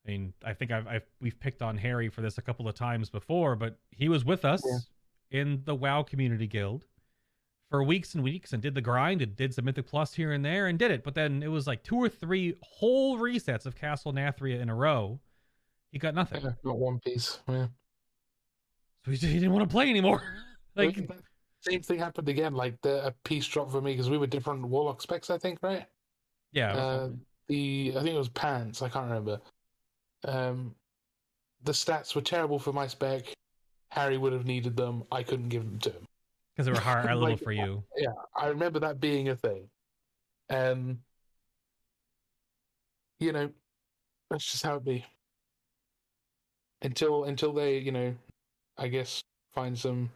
[0.08, 2.76] I mean, I think I've, I've we've picked on Harry for this a couple of
[2.76, 4.62] times before, but he was with us
[5.32, 6.86] in the WoW Community Guild
[7.70, 10.46] for weeks and weeks and did the grind and did some Mythic Plus here and
[10.46, 11.04] there and did it.
[11.04, 14.76] But then it was like two or three whole resets of Castle Nathria in a
[14.76, 15.20] row.
[15.91, 17.39] He got nothing, Yeah, got one piece.
[17.50, 17.67] Yeah.
[19.04, 20.22] so he, he didn't want to play anymore.
[20.76, 20.98] like,
[21.62, 22.54] same thing happened again.
[22.54, 25.30] Like the a piece dropped for me because we were different warlock specs.
[25.30, 25.86] I think right.
[26.54, 27.10] yeah, Uh,
[27.50, 28.82] the I think it was pants.
[28.82, 29.41] I can't remember.
[30.25, 30.75] Um,
[31.63, 33.34] the stats were terrible for my spec.
[33.91, 35.03] Harry would have needed them.
[35.12, 36.06] I couldn't give them to him.
[36.56, 37.84] because they were high level like, for you.
[37.97, 39.69] Yeah, I remember that being a thing.
[40.49, 40.99] And
[43.19, 43.49] you know,
[44.30, 45.06] that's just how it be.
[46.82, 48.15] Until until they, you know,
[48.77, 49.21] I guess
[49.53, 50.12] find some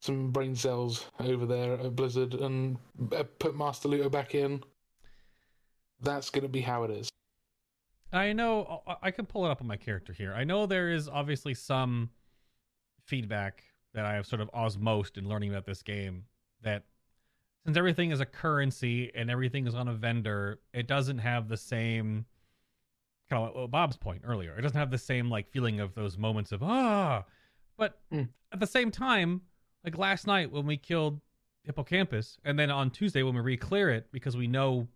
[0.00, 2.76] some brain cells over there at Blizzard and
[3.14, 4.62] uh, put Master Looter back in.
[6.00, 7.11] That's gonna be how it is.
[8.12, 10.32] I know I- I can pull it up on my character here.
[10.34, 12.10] I know there is obviously some
[13.04, 16.26] feedback that I have sort of osmosed in learning about this game
[16.62, 16.84] that
[17.64, 21.56] since everything is a currency and everything is on a vendor, it doesn't have the
[21.56, 22.26] same
[23.30, 24.56] kind of what Bob's point earlier.
[24.58, 27.24] It doesn't have the same like feeling of those moments of ah,
[27.76, 28.28] but Mm.
[28.52, 29.42] at the same time,
[29.84, 31.20] like last night when we killed
[31.64, 34.88] Hippocampus, and then on Tuesday when we re-clear it because we know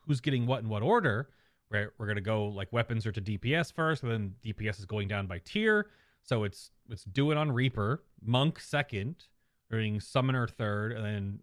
[0.00, 1.30] who's getting what in what order,
[1.74, 5.08] Right, we're gonna go like weapons are to DPS first, and then DPS is going
[5.08, 5.90] down by tier.
[6.22, 9.24] So it's it's do it on Reaper, Monk second,
[9.68, 11.40] doing Summoner third, and then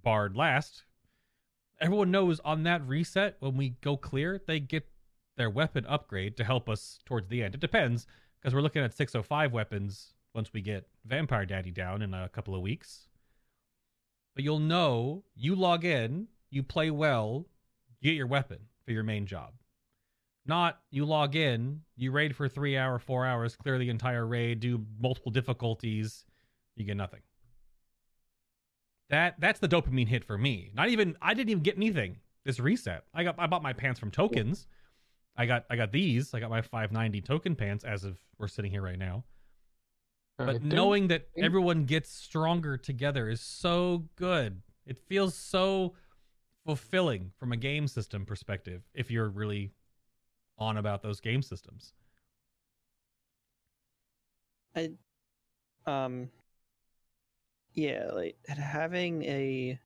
[0.00, 0.84] Bard last.
[1.80, 4.86] Everyone knows on that reset when we go clear, they get
[5.36, 7.56] their weapon upgrade to help us towards the end.
[7.56, 8.06] It depends
[8.40, 12.54] because we're looking at 605 weapons once we get Vampire Daddy down in a couple
[12.54, 13.08] of weeks.
[14.36, 17.46] But you'll know you log in, you play well,
[18.00, 19.54] you get your weapon for your main job.
[20.46, 24.60] Not you log in, you raid for three hour, four hours, clear the entire raid,
[24.60, 26.24] do multiple difficulties,
[26.76, 27.20] you get nothing.
[29.10, 30.70] That that's the dopamine hit for me.
[30.74, 33.04] Not even I didn't even get anything this reset.
[33.14, 34.66] I got I bought my pants from tokens.
[35.36, 36.34] I got I got these.
[36.34, 39.24] I got my 590 token pants as of we're sitting here right now.
[40.36, 44.62] But knowing that everyone gets stronger together is so good.
[44.84, 45.94] It feels so
[46.66, 49.70] fulfilling from a game system perspective if you're really
[50.58, 51.92] on about those game systems.
[54.76, 54.90] I,
[55.86, 56.30] um,
[57.74, 59.78] yeah, like having a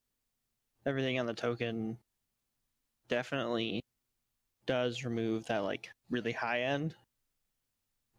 [0.87, 1.99] everything on the token
[3.09, 3.83] definitely
[4.67, 6.95] does remove that like really high end,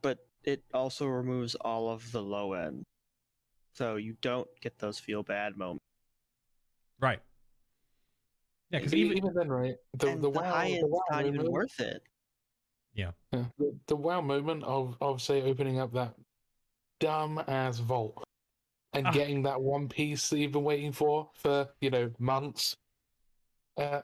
[0.02, 2.84] but it also removes all of the low end,
[3.74, 5.84] so you don't get those feel bad moments.
[7.00, 7.20] Right.
[8.72, 9.76] Yeah, because even even, then, right?
[9.98, 12.04] The, the, the, wow, high the end's wow not even worth it.
[13.32, 16.16] Yeah, the, the wow moment of, of say opening up that
[17.00, 18.24] dumb ass vault
[18.94, 19.12] and Ah.
[19.12, 22.76] getting that one piece that you've been waiting for for you know months.
[23.78, 24.02] Uh,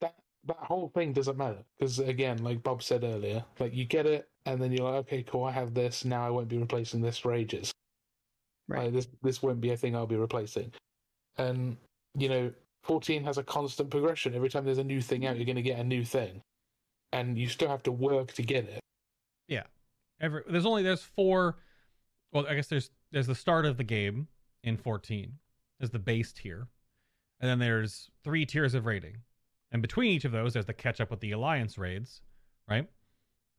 [0.00, 4.06] that that whole thing doesn't matter because again, like Bob said earlier, like you get
[4.06, 6.26] it and then you're like, okay, cool, I have this now.
[6.26, 7.72] I won't be replacing this for ages.
[8.68, 8.84] Right.
[8.84, 10.72] Like, this this won't be a thing I'll be replacing.
[11.38, 11.76] And
[12.18, 12.52] you know,
[12.84, 14.34] 14 has a constant progression.
[14.34, 16.40] Every time there's a new thing out, you're going to get a new thing,
[17.12, 18.80] and you still have to work to get it.
[19.48, 19.64] Yeah.
[20.20, 21.58] Every there's only there's four
[22.32, 24.28] well i guess there's there's the start of the game
[24.64, 25.32] in 14
[25.78, 26.68] there's the base tier.
[27.38, 29.18] And then there's three tiers of rating
[29.70, 32.22] and between each of those there's the catch up with the alliance raids
[32.68, 32.88] right?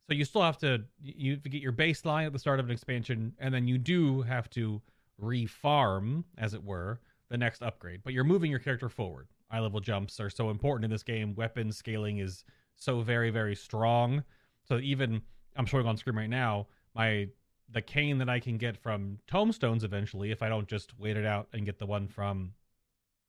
[0.08, 2.66] So you still have to you have to get your baseline at the start of
[2.66, 4.82] an expansion and then you do have to
[5.22, 8.00] refarm as it were the next upgrade.
[8.02, 9.28] But you're moving your character forward.
[9.50, 11.34] Eye level jumps are so important in this game.
[11.34, 12.44] Weapon scaling is
[12.78, 14.24] so very very strong
[14.64, 15.22] so even
[15.56, 17.28] I'm showing on screen right now my
[17.70, 21.26] the cane that I can get from Tomestones eventually if I don't just wait it
[21.26, 22.52] out and get the one from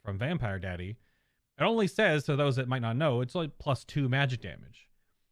[0.03, 0.95] from Vampire Daddy.
[1.59, 4.87] It only says to those that might not know it's like plus two magic damage.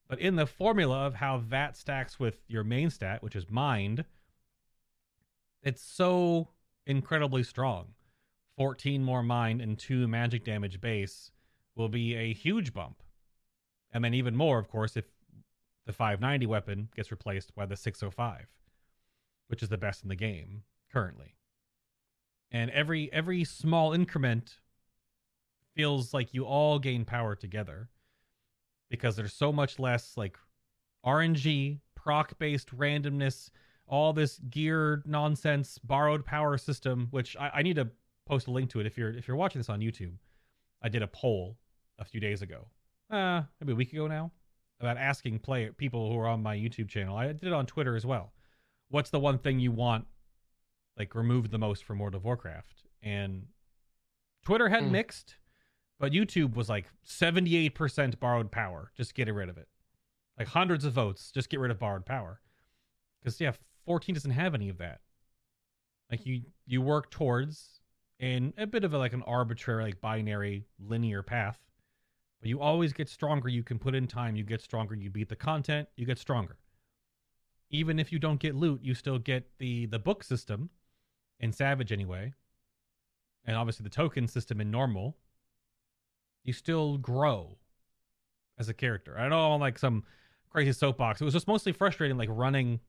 [0.10, 4.06] But in the formula of how that stacks with your main stat, which is mind,
[5.64, 6.50] it's so
[6.86, 7.88] incredibly strong.
[8.58, 11.32] 14 more mind and 2 magic damage base
[11.76, 13.04] will be a huge bump.
[13.92, 15.06] And then even more, of course, if
[15.86, 18.48] the 590 weapon gets replaced by the 605,
[19.48, 21.36] which is the best in the game currently.
[22.52, 24.60] And every every small increment
[25.76, 27.90] feels like you all gain power together
[28.90, 30.38] because there's so much less like
[31.06, 33.50] RNG, proc based randomness,
[33.88, 37.90] all this gear nonsense, borrowed power system, which I, I need to
[38.26, 40.16] post a link to it if you're if you're watching this on YouTube.
[40.82, 41.58] I did a poll
[41.98, 42.68] a few days ago,
[43.10, 44.32] uh, maybe a week ago now,
[44.80, 47.16] about asking play people who are on my YouTube channel.
[47.18, 48.34] I did it on Twitter as well.
[48.90, 50.06] What's the one thing you want
[50.98, 52.84] like removed the most from World of Warcraft?
[53.02, 53.48] And
[54.46, 54.92] Twitter had Hmm.
[54.92, 55.36] mixed,
[56.00, 58.92] but YouTube was like 78% borrowed power.
[58.96, 59.68] Just get rid of it.
[60.38, 62.42] Like hundreds of votes, just get rid of borrowed power.
[63.24, 63.54] Cuz yeah,
[63.86, 65.02] 14 doesn't have any of that.
[66.12, 67.82] Like you you work towards
[68.20, 71.60] in a bit of a, like an arbitrary like binary linear path
[72.40, 75.30] but you always get stronger you can put in time you get stronger you beat
[75.30, 76.58] the content you get stronger.
[77.70, 80.70] Even if you don't get loot you still get the the book system
[81.40, 82.34] in savage anyway
[83.46, 85.16] and obviously the token system in normal.
[86.44, 87.58] You still grow
[88.58, 89.18] as a character.
[89.18, 90.04] I know i'm like some
[90.50, 91.22] crazy soapbox.
[91.22, 92.80] It was just mostly frustrating like running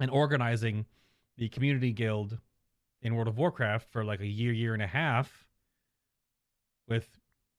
[0.00, 0.86] and organizing
[1.36, 2.38] the community guild
[3.02, 5.46] in World of Warcraft for like a year, year and a half.
[6.88, 7.08] With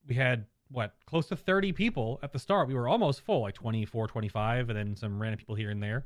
[0.07, 2.67] we had what close to 30 people at the start.
[2.67, 6.05] We were almost full, like 24, 25, and then some random people here and there.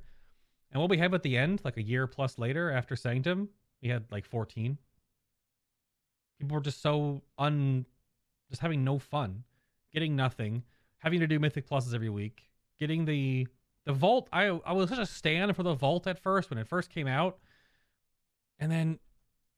[0.71, 3.50] And what we have at the end, like a year plus later after Sanctum,
[3.82, 4.78] we had like 14.
[6.39, 7.86] People were just so un,
[8.50, 9.43] just having no fun,
[9.93, 10.63] getting nothing,
[10.97, 12.47] having to do Mythic Pluses every week,
[12.80, 13.47] getting the
[13.86, 14.30] the vault.
[14.32, 17.08] I I was such a stand for the vault at first when it first came
[17.08, 17.39] out,
[18.60, 19.00] and then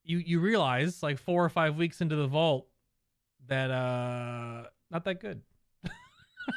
[0.03, 2.67] you you realize like four or five weeks into the vault
[3.47, 4.63] that uh
[4.93, 5.41] not that good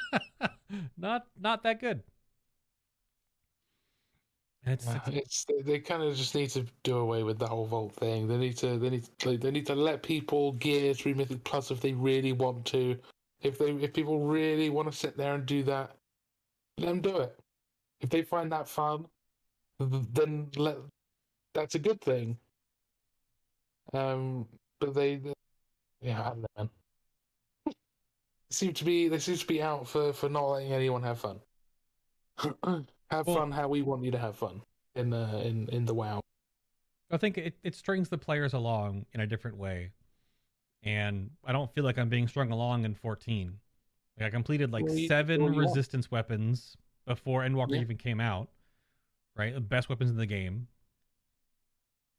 [0.99, 2.03] not not that good.
[4.64, 7.66] It's, it's it's they, they kind of just need to do away with the whole
[7.66, 8.27] vault thing.
[8.27, 11.70] They need to they need to, they need to let people gear through Mythic Plus
[11.70, 12.96] if they really want to.
[13.42, 15.92] If they if people really want to sit there and do that,
[16.79, 17.38] let them do it.
[18.01, 19.07] If they find that fun,
[19.79, 20.79] then let
[21.55, 22.37] that's a good thing.
[23.92, 24.46] Um,
[24.81, 25.33] but they, they
[26.03, 26.70] yeah, I don't know,
[28.50, 31.40] seem to be they seem to be out for for not letting anyone have fun.
[33.11, 34.62] have Well- fun how we want you to have fun
[34.94, 36.20] in the in in the WoW.
[37.11, 39.92] I think it, it strings the players along in a different way.
[40.82, 43.59] And I don't feel like I'm being strung along in 14.
[44.18, 47.80] Like I completed like Well, you- seven well, resistance weapons before Endwalker Yeah.
[47.82, 48.48] even came out.
[49.37, 49.54] Right?
[49.54, 50.66] The best weapons in the game.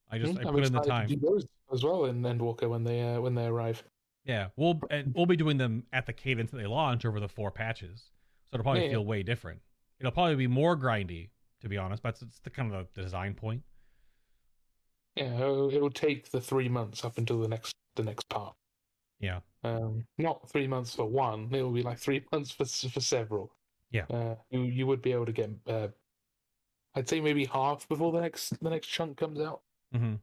[0.09, 1.07] I just Hmm, I I'm put in the excited time.
[1.09, 3.83] to do those as well in Endwalker when they uh, when they arrive.
[4.27, 7.29] Yeah, we'll and we'll be doing them at the cadence that they launch over the
[7.29, 8.11] four patches,
[8.45, 8.91] so it'll probably Yeah, yeah.
[8.91, 9.61] feel way different.
[9.99, 11.29] It'll probably be more grindy,
[11.61, 13.63] to be honest, but it's, it's the kind of the design point.
[15.15, 18.55] Yeah, it'll, it'll take the three months up until the next the next part.
[19.19, 21.49] Yeah, Um, not three months for one.
[21.51, 23.51] It will be like three months for for several.
[23.91, 24.05] Yeah.
[24.09, 25.49] Uh, you you would be able to get.
[25.65, 25.87] Uh,
[26.95, 29.61] I'd say maybe half before the next the next chunk comes out.
[29.93, 30.15] hmm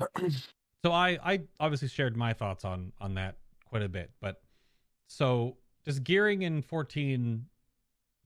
[0.84, 4.40] so I I obviously shared my thoughts on on that quite a bit, but
[5.06, 7.46] so does gearing in 14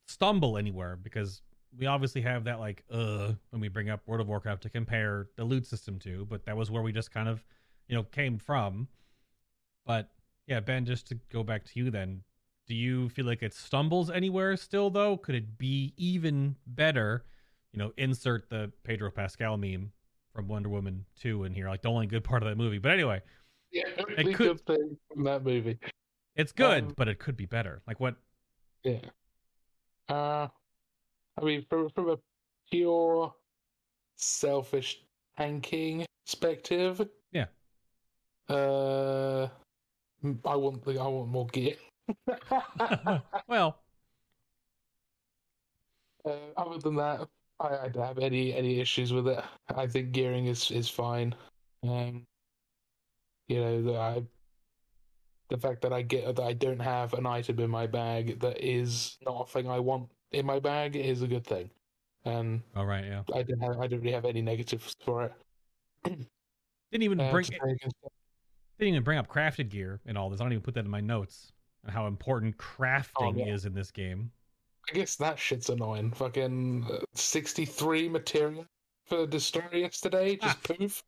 [0.07, 1.43] stumble anywhere because
[1.79, 5.29] we obviously have that like uh when we bring up World of Warcraft to compare
[5.37, 7.45] the loot system to, but that was where we just kind of
[7.89, 8.89] you know came from.
[9.87, 10.11] But
[10.47, 12.23] yeah, Ben, just to go back to you then,
[12.67, 15.17] do you feel like it stumbles anywhere still though?
[15.17, 17.25] Could it be even better?
[17.73, 19.93] You know, insert the Pedro Pascal meme
[20.35, 22.79] from Wonder Woman 2 in here, like the only good part of that movie.
[22.79, 23.23] But anyway,
[23.71, 23.85] Yeah,
[24.19, 25.79] only could- good thing from that movie.
[26.37, 27.83] it's good, Um, but it could be better.
[27.87, 28.17] Like what?
[28.85, 29.01] Yeah.
[30.09, 30.49] Uh,
[31.39, 32.19] I mean, from from a
[32.71, 33.35] pure
[34.17, 35.03] selfish
[35.37, 37.09] tanking perspective.
[37.31, 37.47] Yeah.
[38.49, 39.49] Uh,
[40.45, 41.77] I want the I want more gear.
[43.47, 43.79] well,
[46.25, 47.29] uh, other than that,
[47.63, 49.43] I, I don't have any any issues with it.
[49.75, 51.35] I think gearing is is fine.
[51.83, 52.25] Um,
[53.49, 54.23] you know, the I
[55.49, 58.59] the fact that I get that I don't have an item in my bag that
[58.65, 61.71] is not a thing I want in my bag is a good thing,
[62.25, 63.23] and all right, yeah.
[63.35, 65.33] I don't have I don't really have any negatives for it.
[66.93, 68.13] Didn't even Uh, bring to take and stuff.
[68.79, 70.41] didn't even bring up crafted gear and all this.
[70.41, 71.53] I don't even put that in my notes
[71.85, 73.55] and how important crafting yeah.
[73.55, 74.31] is in this game.
[74.91, 76.11] I guess that shit's annoying.
[76.13, 78.67] Fucking uh, sixty three materia
[79.07, 80.75] for Destora yesterday, just Ah.
[80.75, 81.03] poof.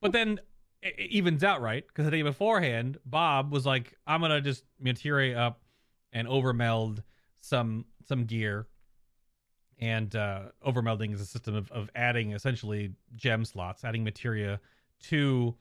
[0.00, 0.40] but then
[0.82, 1.86] it it evens out, right?
[1.86, 5.60] Because the day beforehand, Bob was like, "I'm gonna just materia up
[6.12, 7.02] and overmeld
[7.40, 8.66] some some gear."
[9.78, 14.60] And uh, overmelding is a system of, of adding essentially gem slots, adding materia
[15.04, 15.54] to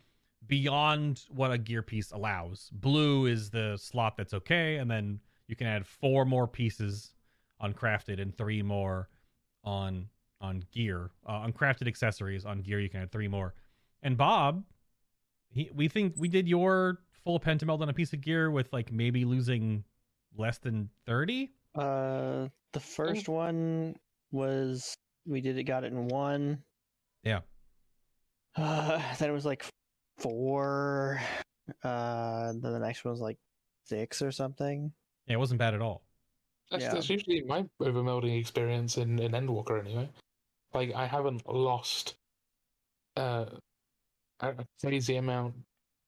[0.46, 2.70] beyond what a gear piece allows.
[2.74, 5.20] Blue is the slot that's okay, and then
[5.50, 7.12] you can add four more pieces
[7.60, 9.10] on crafted and three more
[9.64, 10.08] on
[10.40, 12.80] on gear uh, on crafted accessories on gear.
[12.80, 13.56] You can add three more.
[14.04, 14.64] And Bob,
[15.50, 18.92] he we think we did your full pentameld on a piece of gear with like
[18.92, 19.84] maybe losing
[20.38, 21.52] less than thirty.
[21.74, 23.96] Uh, the first one
[24.32, 26.60] was we did it, got it in one.
[27.24, 27.40] Yeah.
[28.56, 29.66] Uh, then it was like
[30.20, 31.20] four.
[31.84, 33.40] Uh, then the next one was like
[33.86, 34.94] six or something.
[35.30, 36.02] Yeah, it wasn't bad at all.
[36.72, 36.94] That's, Yeah.
[36.96, 40.10] that's usually my overmelding experience in, in Endwalker anyway.
[40.74, 42.16] Like I haven't lost
[43.16, 43.46] uh,
[44.40, 45.56] a a crazy amount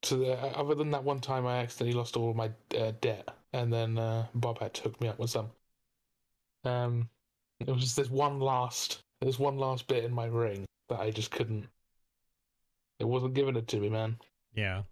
[0.04, 3.72] to the other than that one time I accidentally lost all my uh, debt and
[3.72, 5.52] then uh, Bob had to hook me up with some.
[6.64, 7.10] Um,
[7.60, 11.12] it was just this one last there's one last bit in my ring that I
[11.12, 11.68] just couldn't.
[13.00, 14.18] It wasn't giving it to me, man.
[14.54, 14.84] Yeah,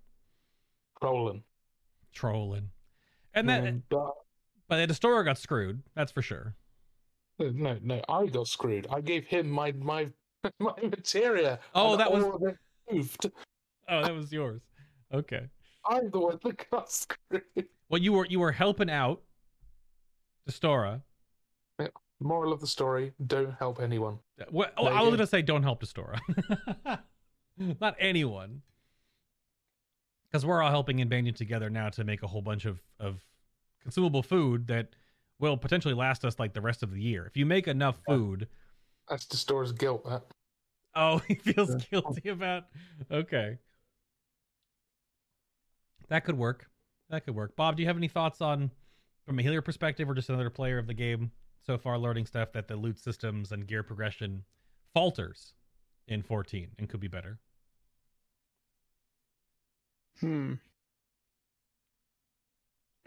[0.99, 1.43] Trolling.
[2.14, 2.70] trolling.
[3.34, 3.68] And then.
[3.68, 4.14] Um, but
[4.70, 5.82] but Destora got screwed.
[5.95, 6.55] That's for sure.
[7.39, 8.88] Uh, no, no, I got screwed.
[8.89, 10.07] I gave him my my
[10.59, 11.59] my materia.
[11.76, 12.57] Oh, that was- all of it
[12.89, 13.30] moved.
[13.89, 14.61] Oh, that was yours.
[15.13, 15.47] Okay.
[15.86, 17.43] I'm the one that got screwed.
[17.89, 19.22] Well, you were you were helping out
[20.47, 21.01] Destora.
[22.22, 24.20] Moral of the story: Don't help anyone.
[24.51, 26.20] Well, oh, I was gonna say don't help Destora.
[27.57, 28.61] Not anyone.
[30.30, 33.20] Because we're all helping and banding together now to make a whole bunch of, of
[33.82, 34.89] consumable food that
[35.39, 37.25] will potentially last us like the rest of the year.
[37.25, 38.47] If you make enough food,
[39.07, 40.05] That's Destora's guilt.
[40.05, 40.23] That
[40.95, 41.77] oh, he feels Yeah.
[41.91, 42.65] guilty about.
[43.11, 43.57] Okay,
[46.09, 46.69] that could work.
[47.09, 47.55] That could work.
[47.55, 48.71] Bob, do you have any thoughts on
[49.25, 51.32] from a healer perspective or just another player of the game
[51.65, 54.43] so far learning stuff that the loot systems and gear progression
[54.93, 55.53] falters
[56.07, 57.39] in 14 and could be better.
[60.19, 60.53] Hmm.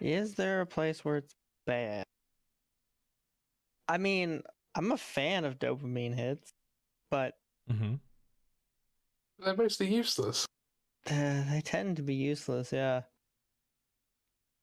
[0.00, 1.34] Is there a place where it's
[1.66, 2.04] bad?
[3.88, 4.42] I mean,
[4.74, 6.52] I'm a fan of dopamine hits,
[7.10, 7.34] but
[7.70, 7.94] Mm-hmm.
[9.38, 10.46] They're mostly useless.
[11.08, 12.72] uh, they tend to be useless.
[12.72, 13.02] Yeah.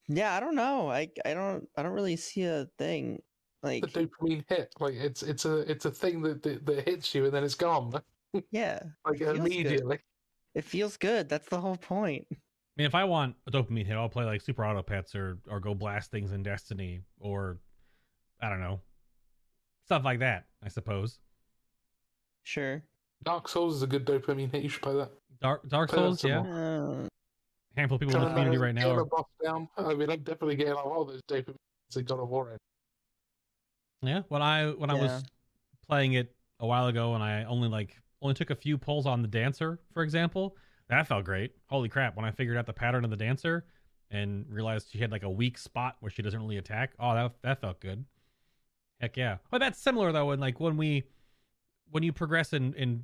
[0.08, 0.90] Yeah, I don't know.
[0.90, 3.22] I I don't I don't really see a thing
[3.64, 7.14] like The dopamine hit, like it's it's a it's a thing that that, that hits
[7.16, 8.02] you and then it's gone,
[8.52, 8.80] yeah.
[9.06, 9.46] like feels good.
[9.48, 10.00] immediately.
[10.56, 11.30] It feels good.
[11.30, 12.28] That's the whole point.
[12.80, 15.38] I mean, if I want a dopamine hit, I'll play like Super Auto Pets or
[15.50, 17.58] or go blast things in Destiny or
[18.42, 18.80] I don't know
[19.86, 20.46] stuff like that.
[20.64, 21.20] I suppose
[22.44, 22.82] Sure.
[23.24, 24.64] Dark Souls is a good dopamine hit.
[24.64, 25.12] You should play that.
[25.42, 26.42] Dark Dark Play Souls, yeah.
[26.42, 27.04] more.
[27.04, 27.08] Uh,
[27.76, 28.92] Handful of people in the community right now.
[28.92, 29.68] Are, a boss down.
[29.78, 31.56] I mean, I'm definitely getting a lot of those dopamine
[31.88, 32.58] hits in God of War.
[34.02, 35.24] yeah, when I when I was
[35.86, 39.22] playing it a while ago, and I only like only took a few pulls on
[39.22, 40.56] the dancer, for example,
[40.90, 41.54] that felt great.
[41.68, 42.16] Holy crap!
[42.16, 43.66] When I figured out the pattern of the dancer
[44.12, 47.32] and realized she had like a weak spot where she doesn't really attack, oh, that
[47.44, 48.06] that felt good.
[49.00, 49.38] Heck yeah!
[49.52, 51.04] But that's similar though, when like when we
[51.92, 53.04] when you progress in in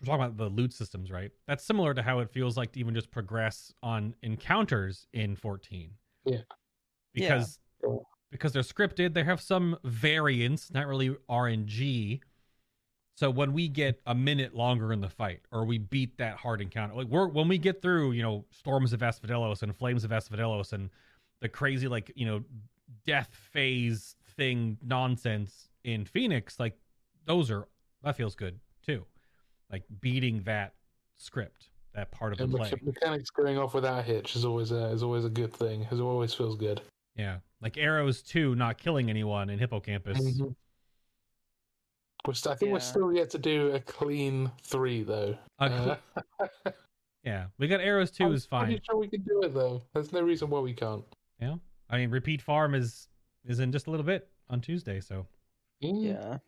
[0.00, 1.30] we're talking about the loot systems, right?
[1.46, 5.90] That's similar to how it feels like to even just progress on encounters in 14.
[6.24, 6.38] Yeah.
[7.12, 7.96] Because Yeah.
[8.30, 12.20] because they're scripted, they have some variance, not really RNG.
[13.16, 16.62] So when we get a minute longer in the fight, or we beat that hard
[16.62, 20.10] encounter, like we're when we get through, you know, storms of Asphodelos and flames of
[20.10, 20.88] Asphodelos and
[21.40, 22.42] the crazy like you know
[23.06, 26.78] death phase thing nonsense in Phoenix, like
[27.26, 27.68] those are
[28.02, 29.04] that feels good too,
[29.70, 30.72] like beating that
[31.18, 32.70] script, that part of the play.
[32.70, 35.86] mecha- mechanics going off without a hitch is always a is always a good thing.
[35.90, 36.80] It always feels good.
[37.16, 40.18] Yeah, like arrows too, not killing anyone in Hippocampus.
[40.18, 40.54] Mhm.
[42.26, 45.36] We're st- I think we're still yet to do a clean three though.
[45.58, 45.96] A Uh,
[47.24, 48.66] Yeah, we got arrows too I'm is fine.
[48.66, 49.82] Pretty sure we can do it though.
[49.92, 51.04] There's no reason why we can't.
[51.40, 51.56] Yeah,
[51.90, 53.08] I mean, repeat farm is
[53.44, 55.26] is in just a little bit on Tuesday, so
[55.82, 56.04] Mm.
[56.04, 56.38] Yeah.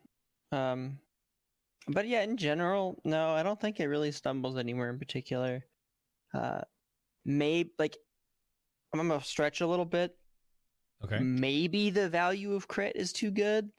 [0.73, 0.99] Um
[1.89, 5.65] but yeah, in general, no, I don't think it really stumbles anywhere in particular.
[6.35, 6.63] Uh
[7.25, 7.97] maybe like
[8.93, 10.17] I'm gonna stretch a little bit.
[11.05, 11.19] okay.
[11.19, 13.71] Maybe the value of crit is too good.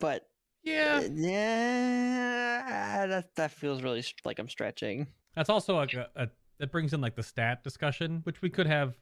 [0.00, 0.26] But
[0.62, 5.06] Yeah, uh, yeah, that that feels really like I'm stretching.
[5.34, 6.28] that's also like a, a
[6.58, 8.96] that brings in like the stat discussion, which we could have,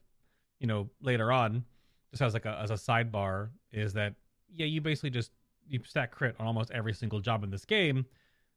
[0.59, 1.63] you know, later on,
[2.11, 3.49] just as like a as a sidebar.
[3.71, 4.15] Is that
[4.51, 5.31] yeah, you basically just
[5.67, 8.05] you stack crit on almost every single job in this game,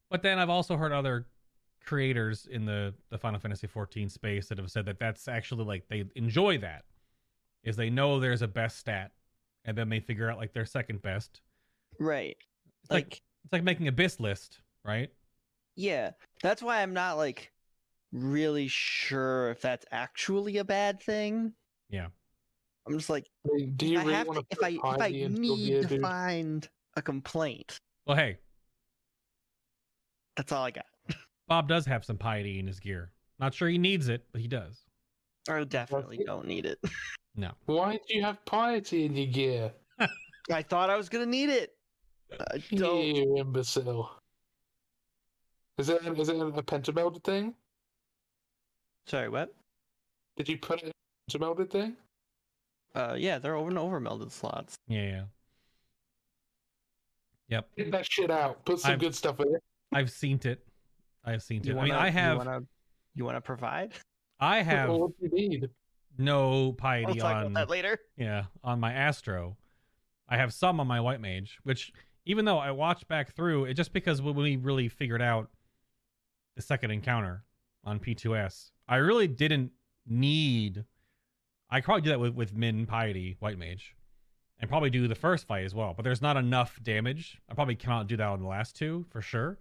[0.09, 1.27] but then I've also heard other
[1.85, 5.87] creators in the the Final Fantasy 14 space that have said that that's actually like
[5.87, 6.83] they enjoy that,
[7.63, 9.11] is they know there's a best stat,
[9.63, 11.41] and then they figure out like their second best.
[11.99, 12.37] Right.
[12.83, 15.09] It's like, Like it's like making a BIS list, right?
[15.75, 17.51] yeah, that's why I'm not like
[18.11, 21.53] really sure if that's actually a bad thing.
[21.89, 22.07] Yeah.
[22.87, 25.09] I'm just like I do you I really have to, to if I if I
[25.11, 26.01] need to dude?
[26.01, 28.37] find a complaint, Well, hey,
[30.35, 30.85] that's all I got.
[31.47, 33.11] Bob does have some piety in his gear.
[33.39, 34.81] Not sure he needs it, but he does.
[35.49, 36.79] I definitely don't need it.
[37.35, 37.51] No.
[37.67, 39.71] Why do you have piety in your gear?
[40.51, 41.76] I thought I was gonna need it.
[42.31, 43.01] I don't.
[43.03, 44.11] You imbecile.
[45.77, 47.53] Is it is it a pentamelded thing?
[49.05, 49.53] Sorry, what?
[50.35, 50.93] Did you put it in a
[51.31, 51.95] pentamelded thing?
[52.95, 54.75] Uh, yeah, they're over and over melded slots.
[54.87, 55.23] Yeah, yeah.
[57.49, 57.69] Yep.
[57.77, 58.65] Get that shit out.
[58.65, 59.63] Put some I've- good stuff in it.
[59.93, 60.65] I've seen it.
[61.23, 61.67] I've seen it.
[61.67, 62.59] You I mean, wanna- I You have wanna,
[63.15, 63.93] you wanna provide?
[64.39, 65.69] I have Well, what do you need?
[66.17, 67.99] no We'll piety talk on about that later.
[68.17, 69.55] yeah, on my Astro.
[70.27, 71.93] I have some on my White Mage, which
[72.27, 75.49] even though I watched back through, it just because when we really figured out
[76.57, 77.45] the second encounter
[77.85, 79.71] on P2S, I really didn't
[80.05, 80.83] need.
[81.69, 83.95] I could probably do that with with Min Piety White Mage,
[84.59, 85.93] and probably do the first fight as well.
[85.95, 87.39] But there's not enough damage.
[87.49, 89.57] I probably cannot do that on the last two for sure.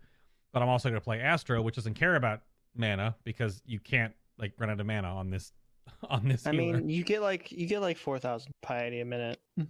[0.53, 2.41] But I'm also going to play Astro, which doesn't care about
[2.75, 5.53] mana because you can't like run out of mana on this
[6.11, 6.45] on this.
[6.47, 6.79] I healer.
[6.79, 9.65] mean, you get like you get like four thousand piety a minute, hmm.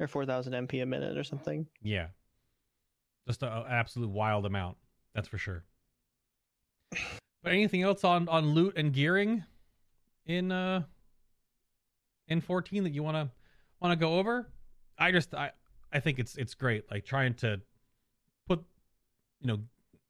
[0.00, 1.68] or four thousand MP a minute, or something.
[1.80, 2.08] Yeah.
[3.30, 4.76] Just an absolute wild amount.
[5.14, 5.62] That's for sure.
[7.44, 9.44] But anything else on on loot and gearing
[10.26, 10.82] in uh
[12.26, 13.30] in 14 that you want to
[13.80, 14.50] want to go over?
[14.98, 15.52] I just I
[15.92, 17.60] I think it's it's great like trying to
[18.48, 18.64] put
[19.40, 19.60] you know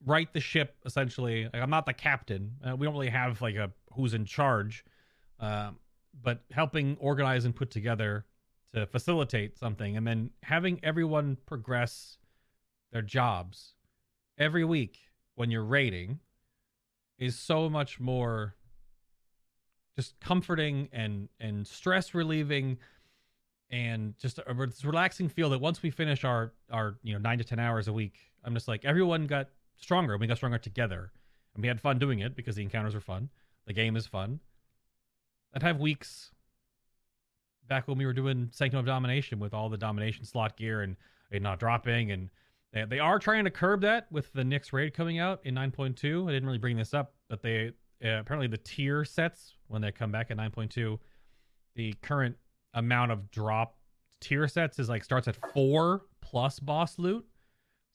[0.06, 1.44] right the ship essentially.
[1.44, 2.52] Like I'm not the captain.
[2.66, 4.82] Uh, we don't really have like a who's in charge.
[5.40, 5.76] Um
[6.22, 8.24] but helping organize and put together
[8.72, 12.16] to facilitate something and then having everyone progress
[12.92, 13.74] their jobs
[14.38, 14.98] every week
[15.34, 16.18] when you're raiding
[17.18, 18.54] is so much more
[19.96, 22.78] just comforting and and stress relieving
[23.70, 27.38] and just a re- relaxing feel that once we finish our our you know 9
[27.38, 29.48] to 10 hours a week I'm just like everyone got
[29.80, 31.12] stronger and we got stronger together.
[31.54, 33.30] And we had fun doing it because the encounters are fun.
[33.66, 34.40] The game is fun.
[35.54, 36.30] I'd have weeks
[37.68, 40.96] back when we were doing Sanctum of Domination with all the domination slot gear and
[41.30, 42.30] it not dropping and
[42.72, 46.28] they, they are trying to curb that with the Nyx raid coming out in 9.2.
[46.28, 47.72] I didn't really bring this up, but they
[48.04, 50.98] uh, apparently the tier sets when they come back at 9.2,
[51.76, 52.36] the current
[52.74, 53.76] amount of drop
[54.20, 57.24] tier sets is like starts at 4 plus boss loot.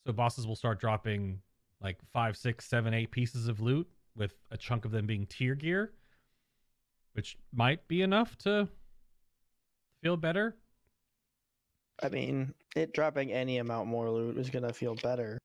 [0.05, 1.39] So bosses will start dropping
[1.81, 5.55] like five, six, seven, eight pieces of loot with a chunk of them being tier
[5.55, 5.93] gear,
[7.13, 8.67] which might be enough to
[10.03, 10.55] feel better.
[12.03, 15.37] I mean, it dropping any amount more loot is gonna feel better,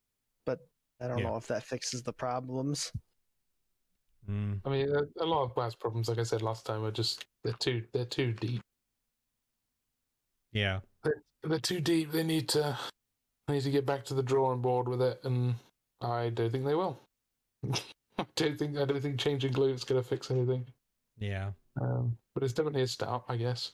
[0.46, 0.58] but
[1.00, 1.30] I don't Yeah.
[1.30, 2.92] know if that fixes the problems.
[4.28, 6.90] Mm, I mean, a, a lot of WoW's problems, like I said last time, are
[6.90, 8.60] just they're too they're too deep.
[10.52, 10.80] yeah.
[11.42, 12.10] They're too deep.
[12.12, 12.78] They need to
[13.46, 15.54] they need to get back to the drawing board with it, and
[16.02, 17.00] I don't think they will.
[18.18, 20.66] I don't think I don't think changing glue is going to fix anything.
[21.18, 21.52] Yeah.
[21.80, 23.72] Um, but it's definitely a start, I guess.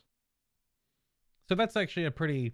[1.48, 2.52] So that's actually a pretty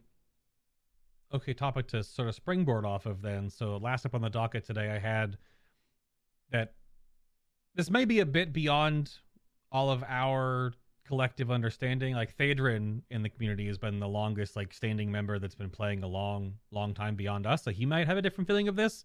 [1.33, 3.49] okay topic to sort of springboard off of then.
[3.51, 5.37] So last up on the docket today I had
[6.51, 6.75] that
[7.75, 9.11] this may be a bit beyond
[9.71, 10.75] all of our
[11.07, 12.15] collective understanding.
[12.15, 16.03] Like Thadrin in the community has been the longest like standing member that's been playing
[16.03, 17.63] a long, long time beyond us.
[17.63, 19.05] So he might have a different feeling of this.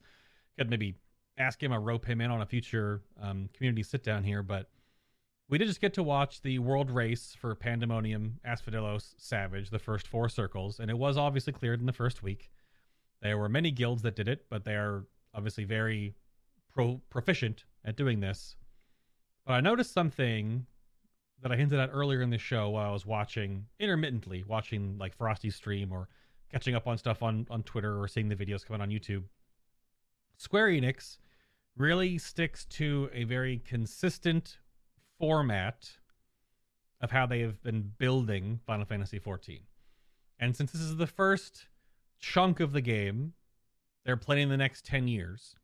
[0.57, 0.95] Could maybe
[1.37, 4.69] ask him or rope him in on a future um, community sit down here, but
[5.49, 10.07] we did just get to watch the world race for Pandemonium, Asphodelos, Savage, the first
[10.07, 12.51] four circles, and it was obviously cleared in the first week.
[13.21, 16.15] There were many guilds that did it, but they are obviously very
[16.73, 18.55] pro- proficient at doing this.
[19.45, 20.65] But I noticed something
[21.41, 25.15] that I hinted at earlier in the show while I was watching intermittently, watching like
[25.15, 26.09] Frosty stream or
[26.51, 29.23] catching up on stuff on, on Twitter or seeing the videos coming on YouTube.
[30.35, 31.19] Square Enix
[31.77, 34.57] really sticks to a very consistent
[35.19, 35.89] format
[37.01, 39.61] of how they have been building Final Fantasy XIV.
[40.39, 41.67] And since this is the first
[42.19, 43.33] chunk of the game,
[44.05, 45.55] they're planning the next 10 years.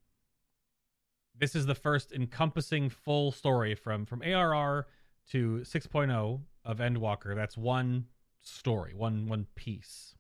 [1.37, 4.85] This is the first encompassing full story from from ARR
[5.31, 7.35] to 6.0 of Endwalker.
[7.35, 8.05] That's one
[8.41, 10.15] story, one one piece.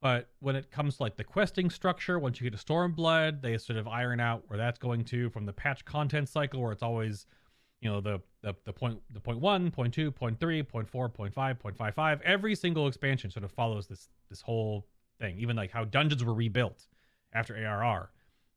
[0.00, 3.56] But when it comes to like the questing structure, once you get to Stormblood, they
[3.56, 6.82] sort of iron out where that's going to from the patch content cycle where it's
[6.82, 7.26] always
[7.82, 11.08] you know the the the point the point one, point two, point three, point four,
[11.08, 12.22] point five, point five five.
[12.22, 14.86] Every single expansion sort of follows this this whole
[15.20, 15.36] thing.
[15.38, 16.86] Even like how dungeons were rebuilt
[17.32, 18.10] after ARR,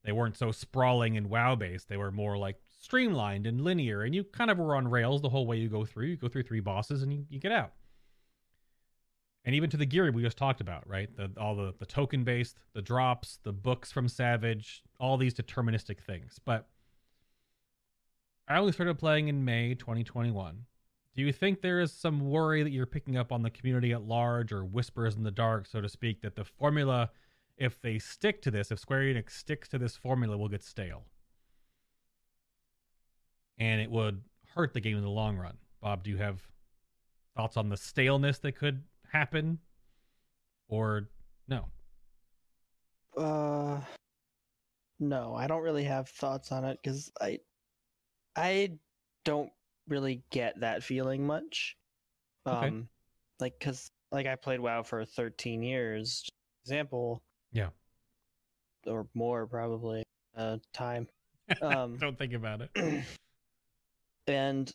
[0.03, 1.89] they weren't so sprawling and WoW based.
[1.89, 5.29] They were more like streamlined and linear, and you kind of were on rails the
[5.29, 6.05] whole way you go through.
[6.05, 7.71] You go through three bosses and you, you get out.
[9.43, 11.09] And even to the gear we just talked about, right?
[11.17, 15.99] The all the the token based, the drops, the books from Savage, all these deterministic
[15.99, 16.67] things, but
[18.47, 20.65] I only started playing in May 2021.
[21.15, 24.03] Do you think there is some worry that you're picking up on the community at
[24.03, 27.09] large or whispers in the dark, so to speak, that the formula,
[27.57, 31.05] if they stick to this, if Square Enix sticks to this formula, will get stale?
[33.57, 34.21] And it would
[34.53, 35.57] hurt the game in the long run.
[35.81, 36.41] Bob, do you have
[37.35, 39.59] thoughts on the staleness that could happen?
[40.67, 41.07] Or
[41.47, 41.67] no?
[43.15, 43.79] Uh,
[44.99, 47.39] no, I don't really have thoughts on it because I,
[48.35, 48.73] I
[49.23, 49.51] don't
[49.87, 51.75] really get that feeling much.
[52.47, 52.67] Okay.
[52.67, 52.87] Um,
[53.39, 56.27] like because like I played WoW for 13 years,
[56.63, 57.21] example.
[57.51, 57.69] Yeah.
[58.85, 60.03] Or more probably.
[60.35, 61.07] Uh, time.
[61.61, 62.71] Um, Don't think about it.
[64.27, 64.71] and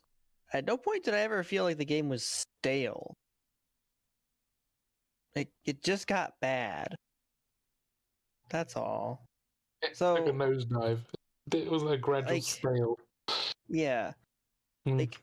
[0.53, 3.15] at no point did I ever feel like the game was stale.
[5.35, 6.95] Like it just got bad.
[8.51, 9.27] That's all.
[9.83, 11.01] It's So- like a nosedive.
[11.53, 12.97] It was a gradual Like- scale.
[13.71, 14.13] Yeah.
[14.87, 14.99] Mm.
[14.99, 15.21] Like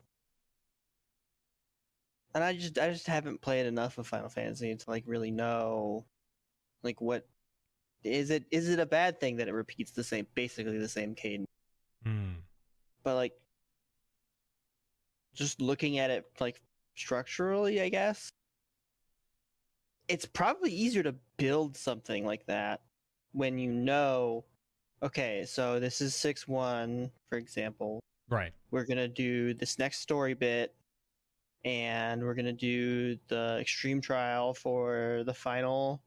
[2.34, 6.04] and I just I just haven't played enough of Final Fantasy to like really know
[6.82, 7.26] like what
[8.04, 11.14] is it is it a bad thing that it repeats the same basically the same
[11.14, 11.48] cadence?
[12.04, 12.34] Hmm.
[13.02, 13.32] But like
[15.34, 16.60] just looking at it like
[16.94, 18.30] structurally, I guess
[20.08, 22.80] it's probably easier to build something like that
[23.32, 24.44] when you know
[25.02, 28.00] okay, so this is 6 1, for example.
[28.30, 28.52] Right.
[28.70, 30.74] We're gonna do this next story bit
[31.64, 36.02] and we're gonna do the extreme trial for the final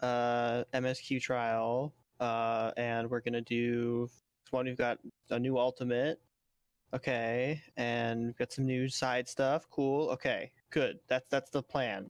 [0.00, 4.08] uh, MSQ trial, uh, and we're gonna do
[4.50, 4.66] one.
[4.66, 4.98] We've got
[5.30, 6.20] a new ultimate,
[6.94, 9.66] okay, and we've got some new side stuff.
[9.70, 10.98] Cool, okay, good.
[11.08, 12.08] That's that's the plan.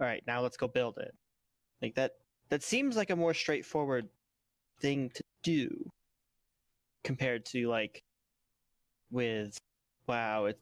[0.00, 1.14] All right, now let's go build it.
[1.82, 2.12] Like that.
[2.50, 4.08] That seems like a more straightforward
[4.80, 5.90] thing to do
[7.04, 8.02] compared to like
[9.10, 9.58] with
[10.06, 10.58] wow, it's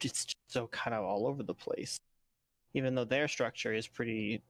[0.00, 1.98] just so kind of all over the place.
[2.74, 4.42] Even though their structure is pretty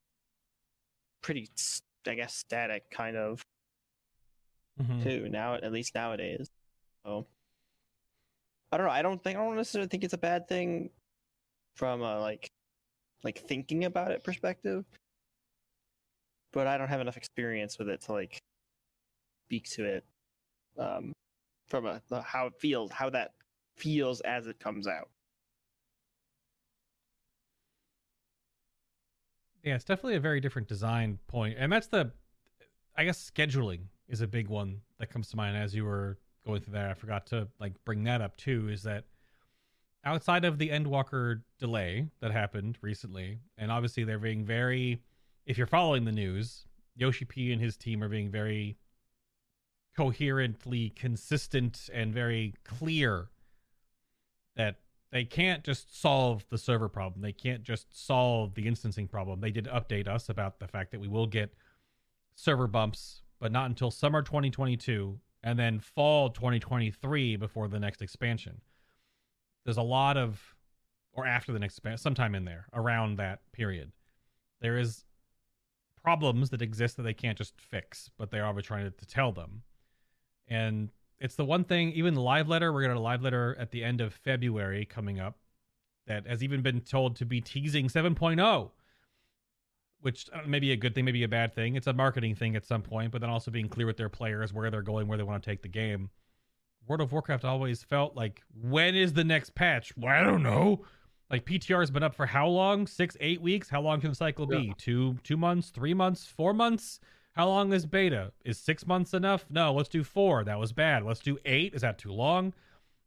[1.22, 1.48] pretty
[2.06, 3.42] I guess static kind of
[4.80, 5.02] Mhm.
[5.02, 6.50] too now at least nowadays.
[7.04, 7.26] So
[8.72, 8.92] I don't know.
[8.92, 10.90] I don't think I don't necessarily think it's a bad thing
[11.76, 12.50] from a like
[13.22, 14.84] like thinking about it perspective.
[16.52, 18.40] But I don't have enough experience with it to like
[19.46, 20.04] speak to it
[20.78, 21.12] um
[21.66, 23.32] from a the- how it feels, how that
[23.76, 25.08] feels as it comes out.
[29.62, 32.12] Yeah, it's definitely a very different design point, and that's the,
[32.96, 36.60] I guess scheduling is a big one that comes to mind as you were going
[36.60, 36.90] through that.
[36.90, 38.68] I forgot to like bring that up too.
[38.68, 39.04] Is that
[40.04, 45.00] outside of the Endwalker delay that happened recently, and obviously they're being very,
[45.46, 48.76] if you're following the news, Yoshi P and his team are being very
[49.96, 53.28] coherently consistent and very clear
[54.56, 54.76] that
[55.12, 57.22] they can't just solve the server problem.
[57.22, 59.40] They can't just solve the instancing problem.
[59.40, 61.54] They did update us about the fact that we will get
[62.34, 68.60] server bumps, but not until summer 2022 and then fall 2023 before the next expansion.
[69.64, 70.42] There's a lot of,
[71.12, 73.92] or after the next expansion, sometime in there, around that period.
[74.60, 75.04] There is
[76.02, 79.32] problems that exist that they can't just fix, but they are trying to, to tell
[79.32, 79.62] them.
[80.48, 80.90] And
[81.20, 83.70] it's the one thing, even the live letter, we're going to a live letter at
[83.70, 85.38] the end of February coming up
[86.06, 88.70] that has even been told to be teasing 7.0,
[90.00, 91.76] which uh, may be a good thing, maybe a bad thing.
[91.76, 94.52] It's a marketing thing at some point, but then also being clear with their players
[94.52, 96.10] where they're going, where they want to take the game.
[96.86, 99.96] World of Warcraft always felt like, when is the next patch?
[99.96, 100.84] Well, I don't know.
[101.30, 102.86] Like PTR has been up for how long?
[102.86, 103.70] Six, eight weeks?
[103.70, 104.58] How long can the cycle be?
[104.58, 104.72] Yeah.
[104.76, 107.00] Two, two months, three months, four months?
[107.34, 108.32] How long is beta?
[108.44, 109.44] Is six months enough?
[109.50, 110.44] No, let's do four.
[110.44, 111.04] That was bad.
[111.04, 111.74] Let's do eight.
[111.74, 112.54] Is that too long?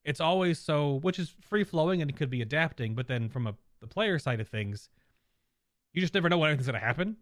[0.04, 2.94] It's always so, which is free flowing and it could be adapting.
[2.94, 4.90] But then from a the player side of things,
[5.94, 7.18] you just never know when anything's going to happen.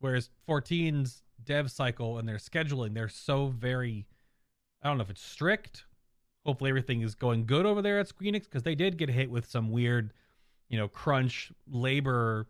[0.00, 4.06] Whereas 14's dev cycle and their scheduling, they're so very,
[4.82, 5.84] I don't know if it's strict.
[6.44, 9.48] Hopefully everything is going good over there at Squeenix because they did get hit with
[9.48, 10.12] some weird,
[10.68, 12.48] you know, crunch labor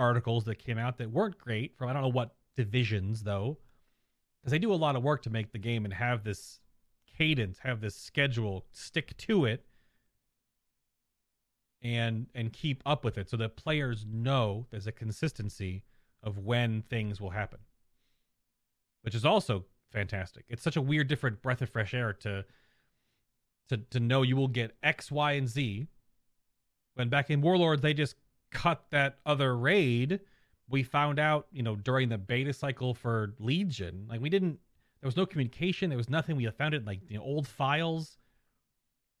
[0.00, 3.58] articles that came out that weren't great from I don't know what divisions though,
[4.40, 6.60] because they do a lot of work to make the game and have this
[7.16, 9.64] cadence, have this schedule, stick to it,
[11.82, 15.82] and and keep up with it so that players know there's a consistency
[16.22, 17.60] of when things will happen,
[19.02, 20.44] which is also fantastic.
[20.48, 22.44] It's such a weird, different breath of fresh air to
[23.68, 25.86] to to know you will get X, Y, and Z.
[26.94, 28.16] When back in Warlords, they just
[28.50, 30.20] cut that other raid.
[30.68, 34.58] We found out, you know, during the beta cycle for Legion, like we didn't.
[35.00, 35.88] There was no communication.
[35.88, 36.36] There was nothing.
[36.36, 38.18] We found it in, like the old files.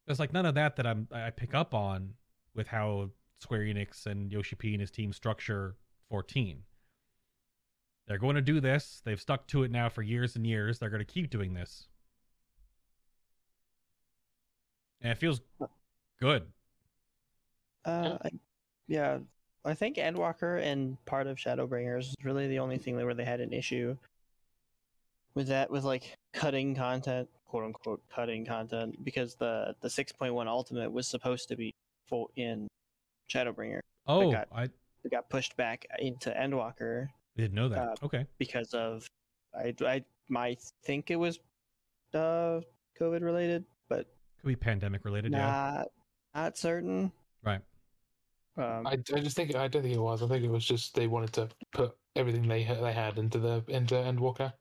[0.06, 2.14] There's like none of that that I'm I pick up on
[2.54, 3.10] with how
[3.40, 5.76] Square Enix and Yoshi P and his team structure
[6.08, 6.62] 14.
[8.06, 9.00] They're going to do this.
[9.04, 10.78] They've stuck to it now for years and years.
[10.78, 11.86] They're going to keep doing this.
[15.00, 15.40] And it feels
[16.20, 16.46] good.
[17.84, 18.30] Uh, I,
[18.90, 19.18] yeah,
[19.64, 23.40] I think Endwalker and part of Shadowbringers is really the only thing where they had
[23.40, 23.96] an issue
[25.34, 30.34] with that, with like cutting content, quote unquote, cutting content, because the the six point
[30.34, 31.72] one Ultimate was supposed to be
[32.08, 32.66] full in
[33.32, 33.78] Shadowbringer.
[34.08, 34.64] Oh, got- I
[35.04, 37.78] It got pushed back into Endwalker didn't know that.
[37.78, 38.26] Uh, okay.
[38.38, 39.06] because of
[39.54, 41.38] I I might think it was
[42.12, 42.60] uh
[43.00, 44.06] COVID related, but
[44.40, 45.38] Could be pandemic related, yeah.
[45.38, 45.88] not
[46.34, 47.12] not certain.
[47.44, 47.60] Right.
[48.60, 50.22] Um, I, I just think I don't think it was.
[50.22, 53.64] I think it was just they wanted to put everything they they had into the
[53.68, 54.52] into Endwalker.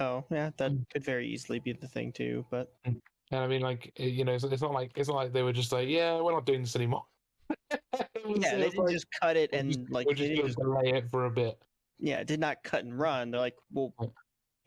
[0.00, 0.88] Oh, yeah, that Mm.
[0.90, 2.46] could very easily be the thing too.
[2.50, 3.00] But And
[3.32, 5.52] I mean, like eh, you know, it's, it's not like it's not like they were
[5.52, 7.04] just like, yeah, we're not doing this anymore.
[7.70, 10.30] It was- yeah, they didn't like, just cut it and just- like we're they just
[10.30, 11.58] didn't just, delay it for a bit.
[11.98, 13.30] yeah, did not cut and run.
[13.30, 14.10] They're like, well, Right.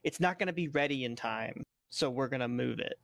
[0.03, 2.95] it's not going to be ready in time, so we're going to move it.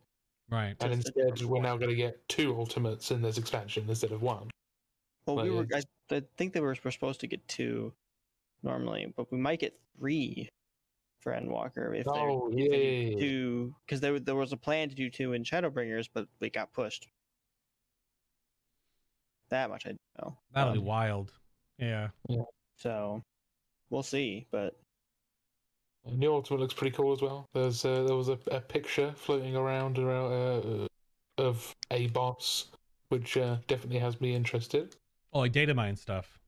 [0.50, 0.76] Right.
[0.82, 4.50] And instead, we're now going to get two ultimates in this expansion instead of one.
[5.28, 5.82] Well, we were I,
[6.16, 7.94] I think they were, were supposed to get two
[8.64, 10.50] normally, but we might get three
[11.20, 13.20] for Endwalker if Oh, they if they yeah, do yeah, yeah.
[13.20, 16.74] two because there there was a plan to do two in Shadowbringers, but we got
[16.74, 17.08] pushed.
[19.50, 20.38] That much I know.
[20.54, 21.32] That'll be Um, wild.
[21.78, 22.10] Yeah.
[22.78, 23.22] So
[23.90, 24.76] we'll see, but
[26.06, 27.46] New Ultimate looks pretty cool as well.
[27.54, 30.88] There's uh, there was a, a picture floating around around uh,
[31.38, 32.68] of a boss,
[33.10, 34.96] which uh, definitely has me interested.
[35.34, 36.40] Oh, like data mine stuff.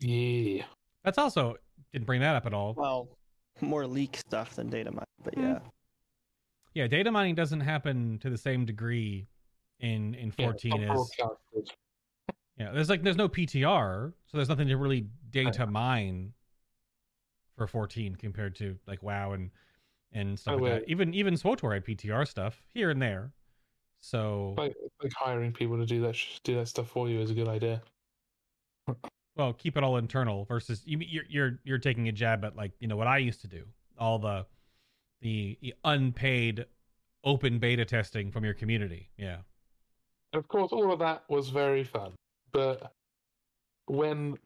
[0.00, 0.64] Yeah,
[1.04, 1.56] That's also
[1.92, 2.74] didn't bring that up at all.
[2.74, 3.08] well,
[3.60, 5.04] more leak stuff than data mine.
[5.22, 5.40] But Hmm.
[5.42, 5.58] yeah,
[6.74, 9.26] Yeah, data mining doesn't happen to the same degree
[9.80, 11.08] in in 14 not all
[11.56, 11.70] as
[12.58, 12.70] yeah.
[12.72, 16.32] There's like there's no PTR, so there's nothing to really data mine
[17.56, 19.50] for 14 compared to like WoW and
[20.12, 20.80] and stuff Oh, like that.
[20.82, 20.88] wait.
[20.88, 23.32] Even even SWTOR had PTR stuff here and there.
[24.00, 27.34] So Like, like hiring people to do that do that stuff for you is a
[27.34, 27.82] good idea.
[29.40, 32.72] Well, keep it all internal versus you you're you're you're taking a jab at like,
[32.78, 33.64] you know, what I used to do.
[33.98, 34.44] All the
[35.22, 36.66] the unpaid
[37.24, 39.08] open beta testing from your community.
[39.16, 39.38] Yeah.
[40.34, 42.12] And of course, all of that was very fun.
[42.52, 42.92] But
[43.86, 44.36] when,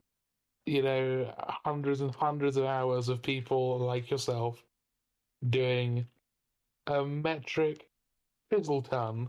[0.64, 1.34] you know,
[1.64, 4.62] hundreds and hundreds of hours of people like yourself
[5.51, 6.07] doing
[6.86, 7.88] a metric
[8.49, 9.28] fizzle ton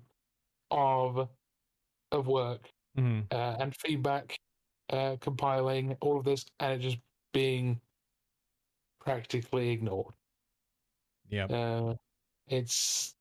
[0.70, 1.28] of
[2.11, 4.35] of work hmm uh, and feedback,
[4.90, 6.98] uh, compiling all of this, and it just
[7.34, 7.80] being
[9.00, 10.14] practically ignored.
[11.30, 11.46] Yeah.
[11.46, 11.96] Uh,
[12.48, 13.14] it's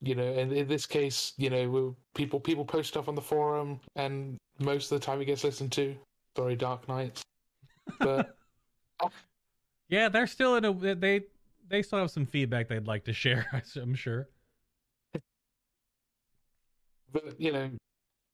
[0.00, 3.80] you know, and in this case, you know, people people post stuff on the forum,
[3.96, 5.94] and most of the time it gets listened to.
[6.36, 7.22] Sorry, Dark Knights,
[7.98, 8.36] but
[9.88, 11.22] Yeah, they're still in a they
[11.68, 13.46] they still have some feedback they'd like to share,
[13.76, 14.28] I'm sure.
[17.12, 17.70] but you know,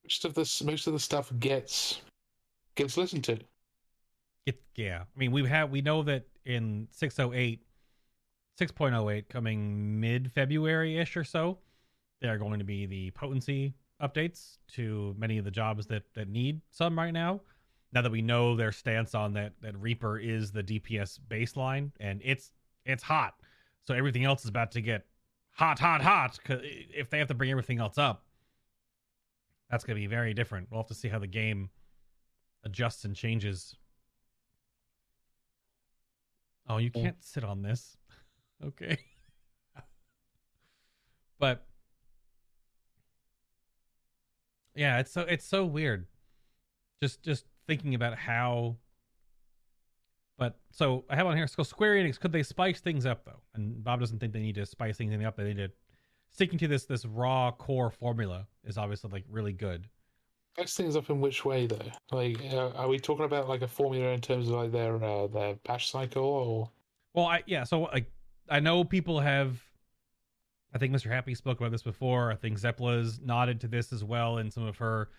[0.05, 2.01] most of this most of the stuff gets
[2.75, 3.39] gets listened to.
[4.47, 5.03] It yeah.
[5.03, 7.61] I mean, we have we know that in 608
[8.61, 11.59] 6.08 coming mid February ish or so,
[12.21, 16.29] there are going to be the potency updates to many of the jobs that that
[16.29, 17.41] need some right now.
[17.93, 22.21] Now that we know their stance on that that Reaper is the DPS baseline and
[22.23, 22.53] it's
[22.85, 23.35] it's hot.
[23.85, 25.07] So everything else is about to get
[25.53, 28.24] hot hot hot 'cause if they have to bring everything else up
[29.75, 30.69] that's going to be very different.
[30.71, 31.69] We'll have to see how the game
[32.63, 33.75] adjusts and changes.
[36.69, 37.97] Oh, you can't sit on this.
[38.65, 38.97] Okay.
[41.41, 41.67] but
[44.77, 46.07] yeah, it's so it's so weird.
[47.03, 48.77] Just just thinking about how
[50.39, 53.43] but so I have on here so Square Enix could they spice things up though?
[53.55, 55.37] And Bob doesn't think they need to spice things up.
[55.37, 55.71] They need to
[56.35, 59.89] sticking to this this raw core formula is obviously like really good.
[60.67, 61.91] Things up in which way though?
[62.13, 65.27] Like, uh, are we talking about like a formula in terms of like their uh,
[65.27, 66.71] their patch cycle, or
[67.13, 68.11] Well, I yeah, so like
[68.49, 69.61] I know people have
[70.75, 71.11] I think Mr.
[71.11, 72.31] Happy spoke about this before.
[72.31, 75.11] I think Zepla's nodded to this as well in some of her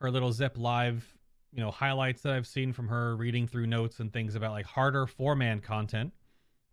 [0.00, 1.06] her little Zep live,
[1.52, 4.66] you know, highlights that I've seen from her reading through notes and things about like
[4.66, 6.12] harder four man content.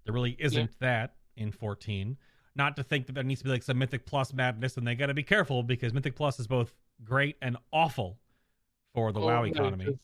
[0.05, 2.17] There really isn't that in 14.
[2.57, 4.95] Not to think that there needs to be like some Mythic Plus madness, and they
[4.95, 8.17] got to be careful because Mythic Plus is both great and awful
[8.95, 9.51] for the WoW economy.
[9.51, 9.85] no, economy.
[9.85, 9.99] 'cause-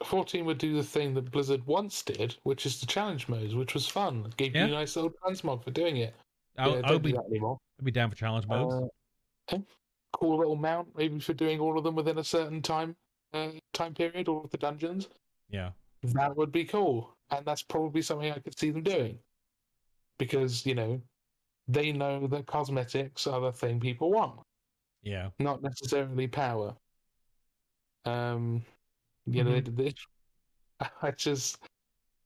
[0.00, 3.54] 'cause 14 would do the thing that Blizzard once did, which is the challenge modes,
[3.54, 4.24] which was fun.
[4.26, 4.66] It gave Yeah.
[4.66, 6.14] you a nice little transmog for doing it.
[6.58, 7.58] I, yeah, I don't would do be that anymore.
[7.78, 8.74] I'd be down for challenge modes.
[8.74, 9.64] Uh, okay.
[10.12, 12.94] Cool little mount, maybe for doing all of them within a certain time
[13.32, 15.08] uh, time period, all of the dungeons.
[15.48, 15.72] yeah.
[16.02, 19.18] That would be cool, and that's probably something I could see them doing,
[20.18, 21.02] because you know,
[21.68, 24.40] they know that cosmetics are the thing people want.
[25.02, 25.30] Yeah.
[25.38, 26.74] not necessarily power.
[28.04, 28.62] Um,
[29.26, 29.76] you know, they Mm-hmm.
[29.76, 29.94] did this.
[31.02, 31.58] I just,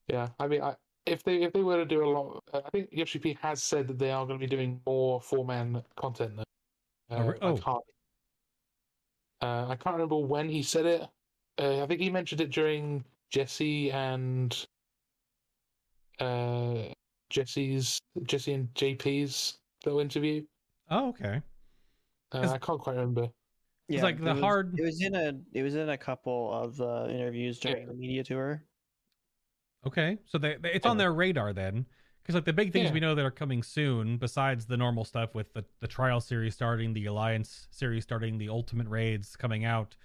[0.09, 0.29] yeah.
[0.39, 0.75] I mean, I,
[1.07, 3.89] if they if they were to do a lot, uh, I think Yoshi has said
[3.89, 6.37] that they are going to be doing more four man content.
[6.37, 6.45] Though.
[7.11, 7.57] Oh, Uh, re- I oh.
[7.57, 7.85] can't.
[9.43, 11.03] Uh, I can't remember when he said it.
[11.59, 14.67] Uh, I think he mentioned it during Jesse and
[16.19, 16.89] uh,
[17.31, 20.43] Jesse's Jesse and JP's little interview.
[20.91, 21.41] Oh, okay.
[22.33, 23.29] Uh, I can't quite remember.
[23.89, 25.33] It's like the it was, hard- It was in a.
[25.53, 28.63] It was in a couple of uh, interviews during the media tour.
[29.87, 31.87] Okay, so they, they it's on their radar then,
[32.23, 32.93] because like the big things Yeah.
[32.93, 36.55] we know that are coming soon, besides the normal stuff with the the trial series
[36.55, 39.97] starting, the alliance series starting, the ultimate raids coming out,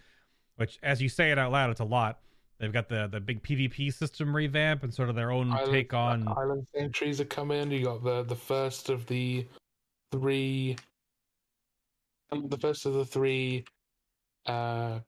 [0.55, 2.19] which as you say it out loud, it's a lot.
[2.60, 5.93] They've got the the big PvP system revamp and sort of their own Island- take
[5.93, 6.28] on.
[6.28, 7.70] Island Sanctuaries are coming.
[7.72, 9.45] You got the the first of the
[10.12, 10.78] three.
[12.32, 13.66] um, The first of the three.
[14.45, 14.99] Uh,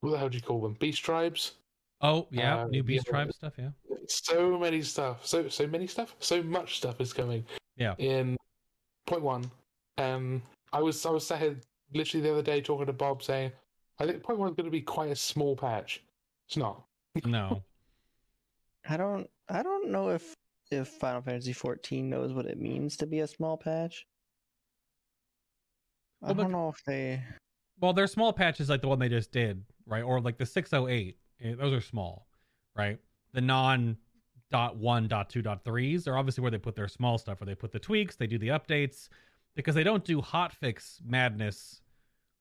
[0.00, 0.74] what the hell do you call them?
[0.74, 1.52] Beast tribes.
[2.02, 3.10] Oh yeah, uh, new Beast yeah.
[3.12, 3.54] Tribe stuff.
[3.56, 3.70] Yeah,
[4.08, 5.24] So many stuff.
[5.26, 6.14] So so many stuff.
[6.20, 7.44] So much stuff is coming.
[7.76, 7.94] Yeah.
[7.98, 8.36] In
[9.06, 9.50] point one,
[9.96, 10.42] um,
[10.74, 11.56] I was I was sat here
[11.94, 13.52] literally the other day talking to Bob saying
[13.98, 16.02] I think probably was going to be quite a small patch.
[16.48, 16.82] It's not.
[17.24, 17.62] No.
[18.88, 20.34] I don't I don't know if
[20.70, 24.06] if Final Fantasy 14 knows what it means to be a small patch.
[26.22, 27.22] I Well, but- don't know if they
[27.80, 30.02] Well, they're small patches like the one they just did, right?
[30.02, 31.18] Or like the 608.
[31.42, 32.26] eh, Those are small,
[32.74, 32.98] right?
[33.32, 33.96] The non
[34.50, 37.46] dot one, dot two, dot threes are obviously where they put their small stuff, where
[37.46, 39.08] they put the tweaks, they do the updates,
[39.54, 41.80] because they don't do hotfix madness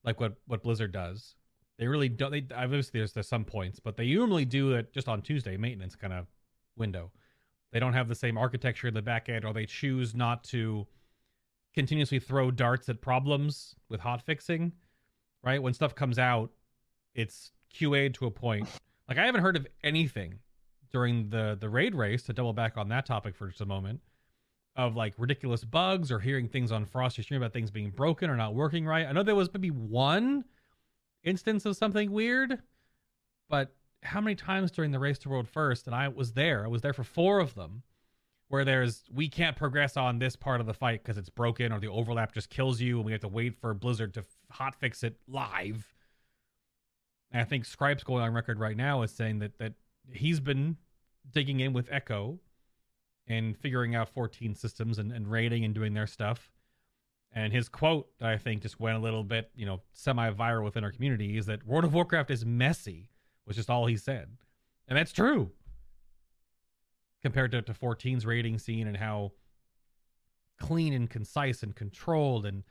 [0.04, 1.36] like what what Blizzard does.
[1.78, 2.32] They really don't.
[2.32, 5.96] They obviously there's there's some points, but they normally do it just on Tuesday maintenance
[5.96, 6.28] kind of
[6.78, 7.12] window.
[7.72, 10.88] They don't have the same architecture in the back end, or they choose not to
[11.74, 14.72] continuously throw darts at problems with hot fixing
[15.46, 15.62] right?
[15.62, 16.52] When stuff comes out,
[17.14, 18.68] it's QA'd to a point.
[19.08, 20.40] Like I haven't heard of anything
[20.92, 24.02] during the the raid race to double back on that topic for just a moment
[24.76, 28.36] of like ridiculous bugs or hearing things on Frosty stream about things being broken or
[28.36, 29.06] not working right.
[29.06, 30.44] I know there was maybe one
[31.26, 32.60] instance of something weird,
[33.50, 33.74] but
[34.04, 36.64] how many times during the race to world first and I was there.
[36.64, 37.84] I was there for 4 of them
[38.48, 41.80] where there's we can't progress on this part of the fight because it's broken or
[41.80, 45.04] the overlap just kills you and we have to wait for Blizzard to hot fix
[45.04, 45.94] it live.
[47.32, 49.74] And I think Scripe's going on record right now is saying that that
[50.12, 50.78] he's been
[51.32, 52.40] digging in with Echo
[53.28, 56.52] and figuring out 14 systems and, and rating and doing their stuff.
[57.36, 60.92] And his quote I think just went a little bit, you know, semi-viral within our
[60.92, 63.10] community is that World of Warcraft is messy,
[63.46, 64.30] was just all he said.
[64.88, 65.52] And that's true
[67.22, 69.34] compared to, to 14's rating scene and how
[70.60, 72.64] clean and concise and controlled and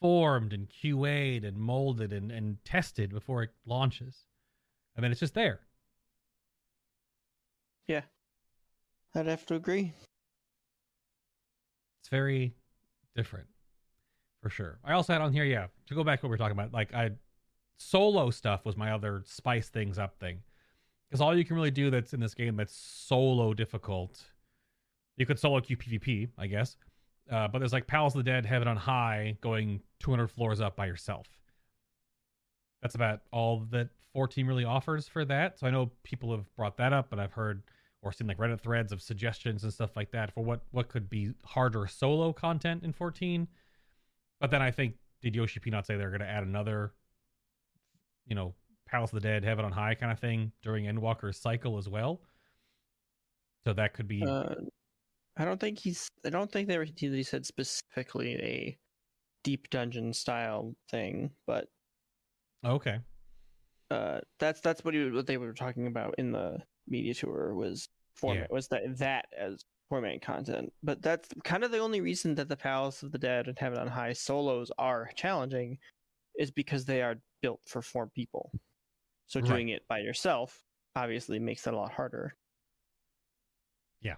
[0.00, 4.26] formed and QA'd and molded and, and tested before it launches.
[4.96, 5.60] And then it's just there.
[7.86, 8.02] Yeah.
[9.14, 9.94] I'd have to agree.
[12.00, 12.52] It's very
[13.14, 13.46] different
[14.44, 14.78] for sure.
[14.84, 16.70] I also had on here, yeah, to go back to what we are talking about,
[16.70, 17.12] like I
[17.78, 20.42] solo stuff was my other spice things up thing.
[21.08, 24.20] Because all you can really do that's in this game that's solo difficult,
[25.16, 26.76] you could solo queue PvP, I guess.
[27.30, 30.76] Uh, but there's like Palace of the Dead, Heaven on High, going 200 floors up
[30.76, 31.26] by yourself.
[32.82, 35.58] That's about all that 14 really offers for that.
[35.58, 37.62] So I know people have brought that up, but I've heard
[38.02, 41.08] or seen like Reddit threads of suggestions and stuff like that for what what could
[41.08, 43.48] be harder solo content in 14.
[44.40, 46.92] But then I think did Yoshi P not say they're going to add another,
[48.26, 48.54] you know,
[48.86, 52.20] Palace of the Dead, Heaven on High kind of thing during Endwalker's cycle as well.
[53.64, 54.54] So that could be Uh,
[55.36, 56.08] I don't think he's.
[56.24, 56.86] I don't think they were.
[56.96, 58.78] He said specifically a
[59.42, 61.68] deep dungeon style thing, but
[62.64, 62.98] okay.
[63.90, 67.88] uh, that's that's what he, what they were talking about in the media tour was
[68.14, 70.72] format was that that as format content.
[70.82, 73.78] But that's kind of the only reason that the Palace of the Dead and Heaven
[73.78, 75.78] on High solos are challenging,
[76.36, 78.50] is because they are built for four people.
[79.26, 79.48] So Right.
[79.48, 80.62] doing it by yourself
[80.96, 82.36] obviously makes it a lot harder.
[84.00, 84.16] Yeah.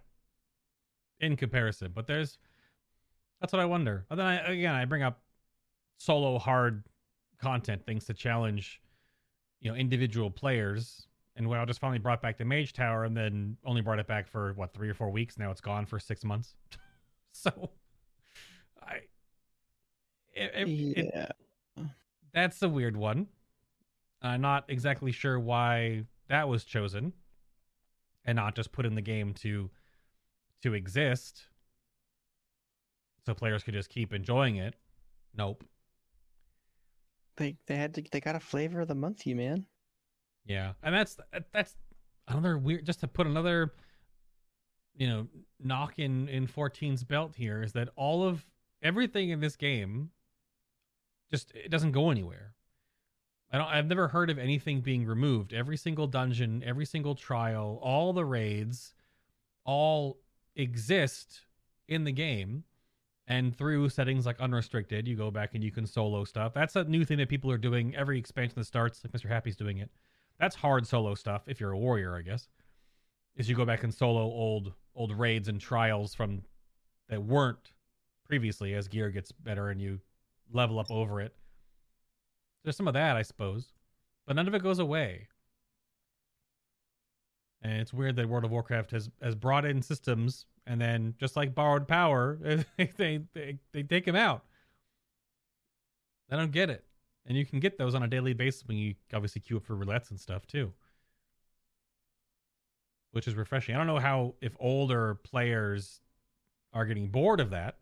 [1.21, 1.93] In comparison.
[1.95, 2.39] But there's
[3.41, 4.07] that's what I wonder.
[4.11, 5.23] And then I again I bring up
[5.99, 6.85] solo hard
[7.39, 8.81] content things to challenge,
[9.61, 11.07] you know, individual players.
[11.37, 14.27] And WoW just finally brought back the Mage Tower, and then only brought it back
[14.27, 15.39] for what three or four weeks.
[15.39, 16.55] Now it's gone for six months.
[17.33, 17.71] so,
[18.83, 19.01] I,
[20.35, 20.69] it, it-
[20.99, 21.85] it- yeah.
[22.33, 23.27] that's a weird one.
[24.23, 27.13] I'm not exactly sure why that was chosen,
[28.25, 29.69] and not just put in the game to
[30.63, 31.43] to exist,
[33.27, 34.75] so players could just keep enjoying it.
[35.37, 35.65] Nope.
[37.37, 39.67] They they had to they got a flavor of the month, you man.
[40.47, 41.17] Yeah, and that's
[41.53, 41.77] that's
[42.29, 42.87] another weird.
[42.87, 43.73] Just to put another,
[44.95, 45.27] you know,
[45.61, 48.47] knock in in 14's belt here is that all of
[48.83, 50.11] everything in this game
[51.31, 52.55] just it doesn't go anywhere.
[53.51, 53.69] I don't.
[53.69, 55.53] I've never heard of anything being removed.
[55.53, 58.95] Every single dungeon, every single trial, all the raids,
[59.65, 60.19] all
[60.55, 61.43] exist
[61.89, 62.65] in the game.
[63.29, 66.55] And through settings like unrestricted, you go back and you can solo stuff.
[66.55, 69.03] That's a new thing that people are doing every expansion that starts.
[69.03, 69.29] Like Mr.
[69.29, 69.91] Happy's doing it.
[70.39, 72.49] That's hard solo stuff if you're a warrior, I guess.
[73.37, 76.43] Is you go back and solo old old raids and trials from
[77.09, 77.73] that weren't
[78.25, 80.01] previously as gear gets better and you
[80.53, 81.35] level up over it.
[82.65, 83.73] There's some of that, I suppose,
[84.27, 85.29] but none of it goes away.
[87.63, 91.37] And it's weird that World of Warcraft has has brought in systems and then just
[91.37, 92.39] like borrowed power,
[92.97, 94.45] they they they take them out.
[96.31, 96.86] I don't get it.
[97.27, 99.75] And you can get those on a daily basis when you obviously queue up for
[99.75, 100.73] roulettes and stuff too.
[103.11, 103.75] Which is refreshing.
[103.75, 106.01] I don't know how if older players
[106.73, 107.79] are getting bored of that.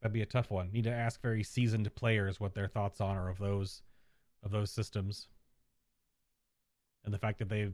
[0.00, 0.70] That'd be a tough one.
[0.70, 3.82] Need to ask very seasoned players what their thoughts on are of those
[4.44, 5.26] of those systems.
[7.04, 7.70] And the fact that they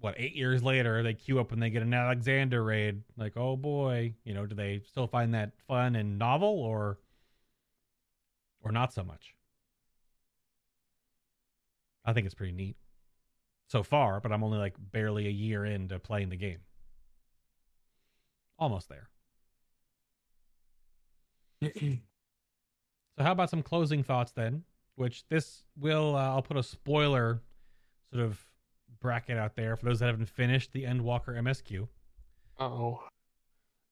[0.00, 3.56] what, eight years later they queue up and they get an Alexander raid, like, oh
[3.56, 6.98] boy, you know, do they still find that fun and novel or
[8.62, 9.34] or not so much?
[12.04, 12.76] I think it's pretty neat
[13.68, 16.60] so far, but I'm only like barely a year into playing the game.
[18.58, 19.08] Almost there.
[23.18, 24.62] So how about some closing thoughts then?
[24.94, 27.42] Which this will uh, I'll put a spoiler
[28.12, 28.38] sort of
[29.00, 31.88] bracket out there for those that haven't finished the Endwalker MSQ.
[32.60, 33.02] oh.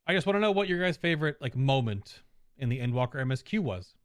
[0.06, 2.22] I just want to know what your guys' favorite like moment
[2.56, 3.95] in the Endwalker MSQ was,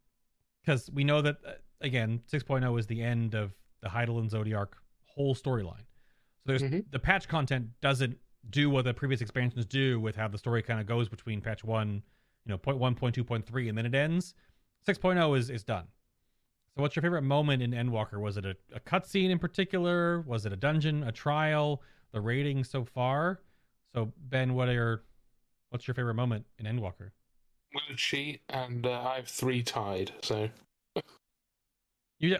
[0.63, 1.51] because we know that uh,
[1.81, 4.73] again 6.0 is the end of the Hydaelyn and Zodiark
[5.05, 5.85] whole storyline.
[6.43, 6.85] So there's Mhm.
[6.91, 8.17] the patch content doesn't
[8.49, 11.63] do what the previous expansions do with how the story kind of goes between patch
[11.63, 12.01] one,
[12.45, 14.33] you know, point one, point two, point three, and then it ends.
[14.87, 15.87] 6.0 is is done.
[16.75, 18.19] So what's your favorite moment in Endwalker?
[18.19, 20.21] Was it a, a cutscene in particular?
[20.21, 21.83] Was it a dungeon, a trial,
[22.13, 23.41] the rating so far?
[23.93, 25.03] So Ben, what are your
[25.69, 27.11] what's your favorite moment in Endwalker?
[27.73, 30.11] Gonna cheat, and uh, I have three tied.
[30.23, 30.49] So
[32.19, 32.37] You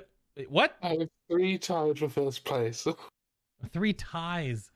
[0.50, 0.76] what?
[0.82, 2.86] I have three tied for first place.
[3.72, 4.72] Three ties.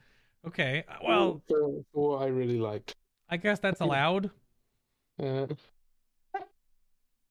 [0.48, 0.84] Okay.
[0.88, 2.96] uh, Well, for, for what I really liked.
[3.30, 4.30] I guess that's allowed.
[5.22, 5.48] Uh,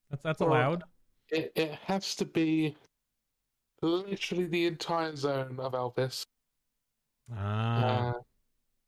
[0.09, 0.83] That's that's Well, allowed.
[1.29, 2.75] it it has to be
[3.81, 6.23] literally the entire zone of Elpis.
[7.33, 8.09] Ah.
[8.09, 8.13] uh,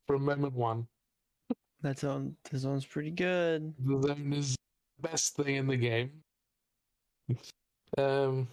[0.06, 0.88] from moment one.
[1.88, 3.74] That zone, the zone's pretty good.
[3.80, 4.58] The zone is
[5.00, 6.12] the best thing in the game.
[7.98, 8.50] Um,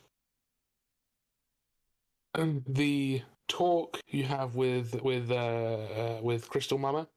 [2.34, 7.08] and the talk you have with with uh, uh with Crystal Mama,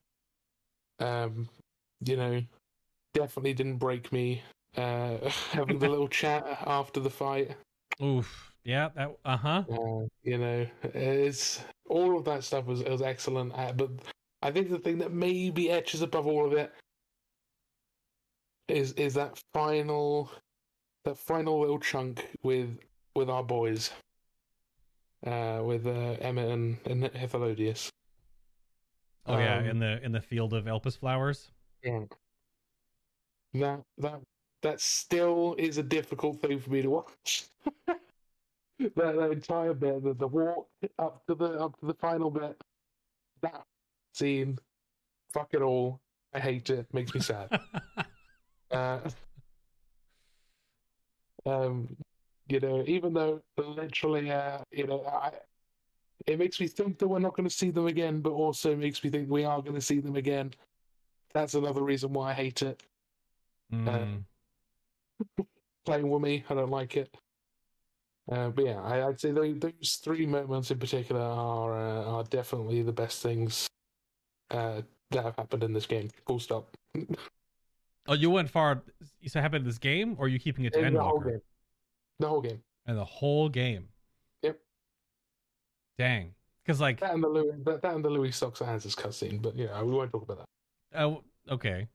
[0.99, 1.47] um,
[2.03, 2.41] you know,
[3.13, 4.41] definitely didn't break me.
[4.76, 5.18] Uh,
[5.51, 7.55] having the little chat after the fight,
[8.01, 8.51] Oof.
[8.63, 8.89] Yeah.
[8.95, 9.15] That.
[9.24, 9.63] Uh huh.
[9.70, 13.53] uh, you know, it's all of that stuff was was excellent.
[13.55, 13.91] Uh, but
[14.42, 16.72] I think the thing that maybe etches above all of it
[18.68, 20.30] is is that final
[21.06, 22.78] that final little chunk with
[23.16, 23.92] with our boys,
[25.26, 27.90] uh, with uh, Emet and, and Hythlodaeus.
[29.26, 29.58] Oh yeah.
[29.58, 31.52] Um, In the in the field of Elpis flowers.
[31.84, 32.04] Yeah.
[33.54, 34.20] That that
[34.62, 37.46] that still is a difficult thing for me to watch.
[37.88, 38.00] that,
[38.96, 40.68] that entire bit, the, the walk
[41.00, 42.60] up to the up to the final bit,
[43.42, 43.64] that
[44.18, 44.57] scene,
[45.34, 46.01] fuck it all.
[46.34, 46.93] I hate it.
[46.93, 47.59] Makes me sad.
[48.72, 48.99] uh,
[51.45, 51.95] um,
[52.49, 55.32] you know, even though literally, uh, you know, I,
[56.26, 59.03] it makes me think that we're not going to see them again, but also makes
[59.03, 60.51] me think we are going to see them again.
[61.34, 62.84] That's another reason why I hate it.
[63.74, 64.24] Mm.
[65.86, 67.15] Playing with me, I don't like it.
[68.30, 72.24] Uh, but yeah, I, I'd say those, those three moments in particular are uh, are
[72.24, 73.70] definitely the best things
[74.52, 74.82] uh,
[75.12, 76.10] that have happened in this game.
[76.26, 76.70] Full stop.
[78.08, 78.84] Oh, you went far.
[79.20, 81.20] You said happened in this game, or are you keeping it to In the whole
[81.20, 81.41] game.
[82.20, 82.62] The whole game.
[82.86, 83.89] And the whole game.
[84.43, 84.60] Yep.
[85.98, 86.34] Dang.
[86.64, 89.56] Because like, That and the Louis, that, that and the Louis Socks Hanses cutscene, but
[89.56, 91.02] yeah, we won't talk about that.
[91.02, 91.88] oh, okay.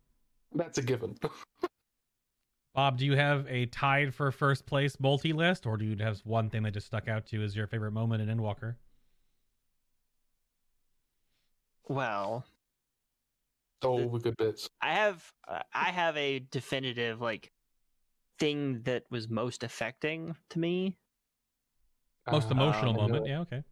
[0.54, 1.16] That's a given.
[2.74, 6.20] Bob, do you have a tied for first place multi list, or do you have
[6.24, 8.76] one thing that just stuck out to you as your favorite moment in Endwalker?
[11.88, 12.44] Well,
[13.82, 14.68] All the good bits.
[14.80, 17.50] I have uh, I have a definitive like
[18.38, 20.98] thing that was most affecting to me,
[22.30, 23.26] Most Uh, emotional um, moment.
[23.26, 23.62] Yeah, okay.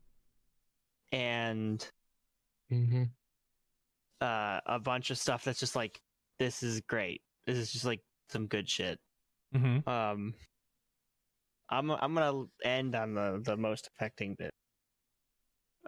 [1.12, 1.88] and
[2.68, 3.04] hmm
[4.20, 6.00] uh, a bunch of stuff that's just like
[6.38, 7.22] this is great.
[7.46, 8.98] This is just like some good shit.
[9.54, 9.88] Mm-hmm.
[9.88, 10.34] Um,
[11.68, 14.52] I'm I'm gonna end on the the most affecting bit.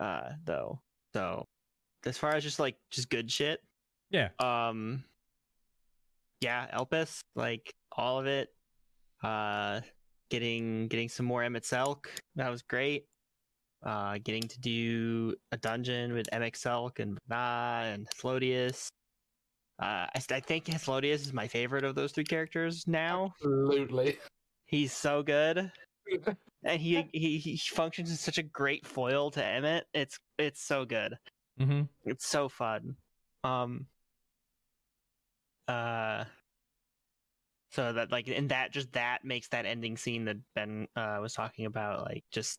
[0.01, 0.81] Uh, though,
[1.13, 1.47] so
[2.07, 3.61] as far as just like just good shit,
[4.11, 4.29] Yeah.
[4.39, 5.05] um,
[6.41, 8.49] yeah, Elpis, like all of it.
[9.23, 9.81] Uh,
[10.31, 13.07] getting getting some more Emet-Selch, that was great.
[13.85, 18.89] Uh, getting to do a dungeon with Emet-Selch and Venat and Hythlodaeus.
[19.81, 23.33] Uh, I, I think Hythlodaeus is my favorite of those three characters now.
[23.41, 24.19] Absolutely.
[24.67, 25.71] He's so good,
[26.65, 29.83] and he he he functions as such a great foil to Emet.
[29.95, 31.17] It's it's so good.
[31.61, 31.83] Mm-hmm.
[32.05, 32.97] It's so fun.
[33.45, 33.87] Um.
[35.69, 36.25] Uh.
[37.71, 41.33] So that like, and that just that makes that ending scene that Ben uh, was
[41.33, 42.59] talking about like just.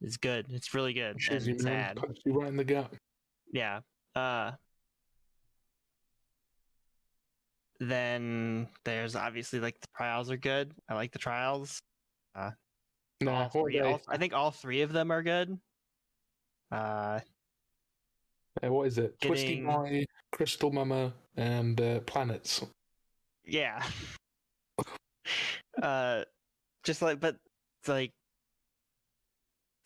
[0.00, 0.46] It's good.
[0.50, 1.96] It's really good Shows and sad.
[1.96, 2.92] Punch you right in the gut.
[3.52, 3.80] Yeah.
[4.14, 4.52] Uh
[7.80, 10.72] then there's obviously like the trials are good.
[10.88, 11.80] I like the trials.
[13.20, 15.58] No, all three, all- I think all three of them are good.
[16.70, 17.20] Uh,
[18.62, 19.20] Uh, what is it?
[19.20, 22.64] Twisty Getting- Boy, Crystal Mama, and uh, Planets.
[23.44, 23.82] yeah.
[25.82, 26.24] uh,
[26.84, 27.36] just like, but
[27.80, 28.12] it's like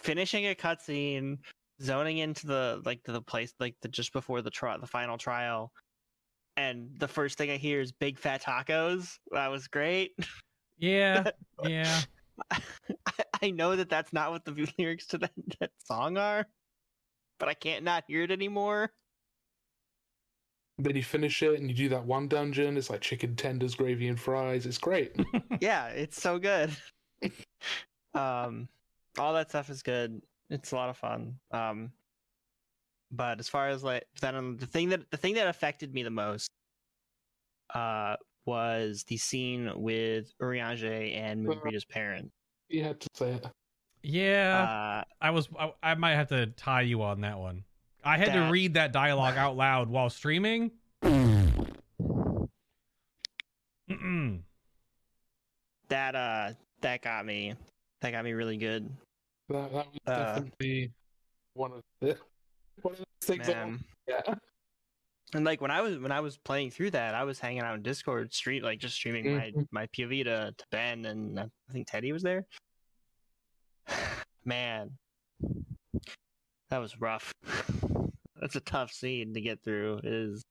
[0.00, 1.38] finishing a cutscene,
[1.82, 5.18] zoning into the like to the place like the just before the trial, the final
[5.18, 5.72] trial,
[6.56, 9.18] and the first thing I hear is big fat tacos.
[9.32, 10.12] That was great.
[10.78, 11.30] Yeah,
[11.64, 12.00] yeah.
[12.50, 12.60] I,
[13.42, 16.46] I know that that's not what the lyrics to that, that song are,
[17.42, 18.92] but I can't not hear it anymore.
[20.78, 22.76] Then you finish it and you do that one dungeon.
[22.76, 24.64] It's like chicken tenders, gravy, and fries.
[24.64, 25.16] It's great.
[25.60, 26.70] yeah, it's so good.
[28.14, 28.68] um,
[29.18, 30.22] all that stuff is good.
[30.50, 31.34] It's a lot of fun.
[31.50, 31.90] Um,
[33.10, 36.04] but as far as like then um, the thing that the thing that affected me
[36.04, 36.48] the most,
[37.74, 38.14] uh,
[38.46, 42.30] was the scene with Urianger and Moenbryda's parent.
[42.68, 43.46] you had to say it.
[44.02, 45.48] Yeah, Uh, I was.
[45.58, 47.64] I, I might have to tie you on that one.
[48.04, 50.72] I had to read that dialogue out loud while streaming.
[53.90, 54.40] Mm-mm.
[55.88, 57.54] that uh, that got me.
[58.00, 58.90] That got me really good.
[59.48, 60.92] That, that was Uh, definitely
[61.54, 62.16] one of the
[62.82, 63.46] one of the things.
[63.46, 63.68] that-
[64.08, 64.34] yeah.
[65.34, 67.74] And like when I was when I was playing through that, I was hanging out
[67.74, 71.72] in Discord, street like just streaming my my POV to, to Ben and uh, I
[71.72, 72.44] think Teddy was there.
[74.44, 74.92] Man,
[76.70, 77.32] that was rough.
[78.40, 79.98] That's a tough scene to get through.
[79.98, 80.44] It is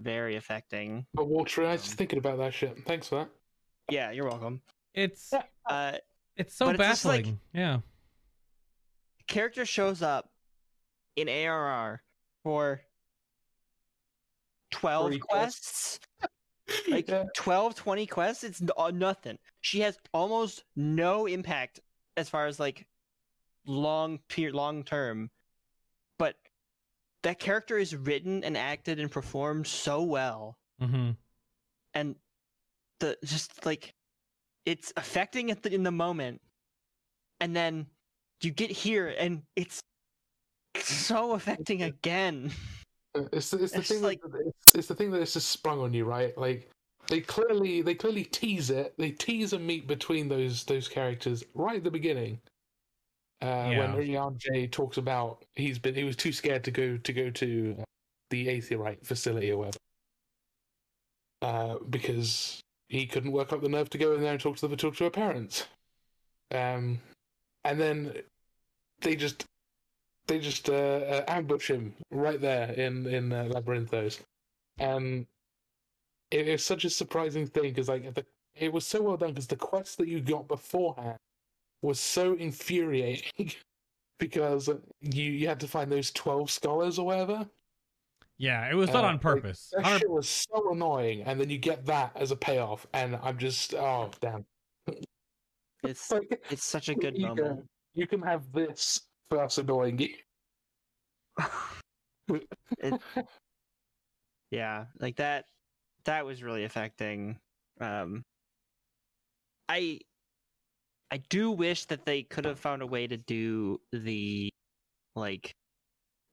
[0.00, 1.06] very affecting.
[1.14, 2.76] But Walter, I was Um, just thinking about that shit.
[2.86, 3.30] Thanks for that.
[3.90, 4.60] Yeah, you're welcome.
[4.94, 5.32] It's
[5.66, 5.92] Uh,
[6.36, 7.40] it's so But it's like- baffling.
[7.52, 7.80] yeah.
[9.26, 10.30] character shows up
[11.16, 12.02] in ARR
[12.42, 12.80] for
[14.70, 16.00] twelve Three quests.
[16.88, 17.24] like Yeah.
[17.34, 21.80] 12 20 quests it's n- uh, nothing she has almost no impact
[22.18, 22.86] as far as like
[23.66, 25.30] long period long term
[26.18, 26.34] but
[27.22, 31.10] that character is written and acted and performed so well Mm-hmm.
[31.94, 32.14] and
[33.00, 33.94] the just like
[34.64, 36.40] it's affecting it in the moment
[37.40, 37.86] and then
[38.42, 39.80] you get here and it's
[40.76, 42.50] so affecting again
[43.14, 45.32] Uh, It's the, it's the It's thing like- that it's, it's the thing that it's
[45.32, 46.36] just sprung on you, right?
[46.38, 46.70] Like
[47.08, 48.94] they clearly they clearly tease it.
[48.98, 52.40] They tease a meet between those those characters right at the beginning.
[53.42, 53.78] Uh, Yeah.
[53.78, 53.92] When
[54.68, 57.76] talks about he's been he was too scared to go to go to
[58.30, 59.78] the Aetherite facility or whatever,
[61.42, 64.68] uh, because he couldn't work up the nerve to go in there and talk to
[64.68, 65.66] the talk to her parents.
[66.50, 67.00] Um,
[67.64, 68.12] and then
[69.00, 69.44] they just
[70.26, 74.20] they just uh, uh, ambush him right there in in uh, Labyrinthos,
[74.78, 75.26] and
[76.30, 78.24] it, it's such a surprising thing because like the,
[78.54, 81.18] it was so well done because the quest that you got beforehand
[81.82, 83.52] was so infuriating
[84.18, 84.68] because
[85.00, 87.48] you you had to find those twelve scholars or whatever.
[88.40, 89.70] Yeah, it was done Uh, on like, purpose.
[89.72, 93.16] That 100 shit was so annoying, and then you get that as a payoff, and
[93.22, 94.44] I'm just oh damn.
[95.82, 99.58] it's Like, it's such a good you moment Can, you can have this for us
[99.58, 100.14] annoying you.
[102.78, 103.00] It-
[104.50, 105.44] yeah like that
[106.08, 107.36] that was really affecting
[107.82, 108.22] um
[109.68, 110.00] i
[111.10, 114.50] i do wish that they could have found a way to do the
[115.14, 115.52] like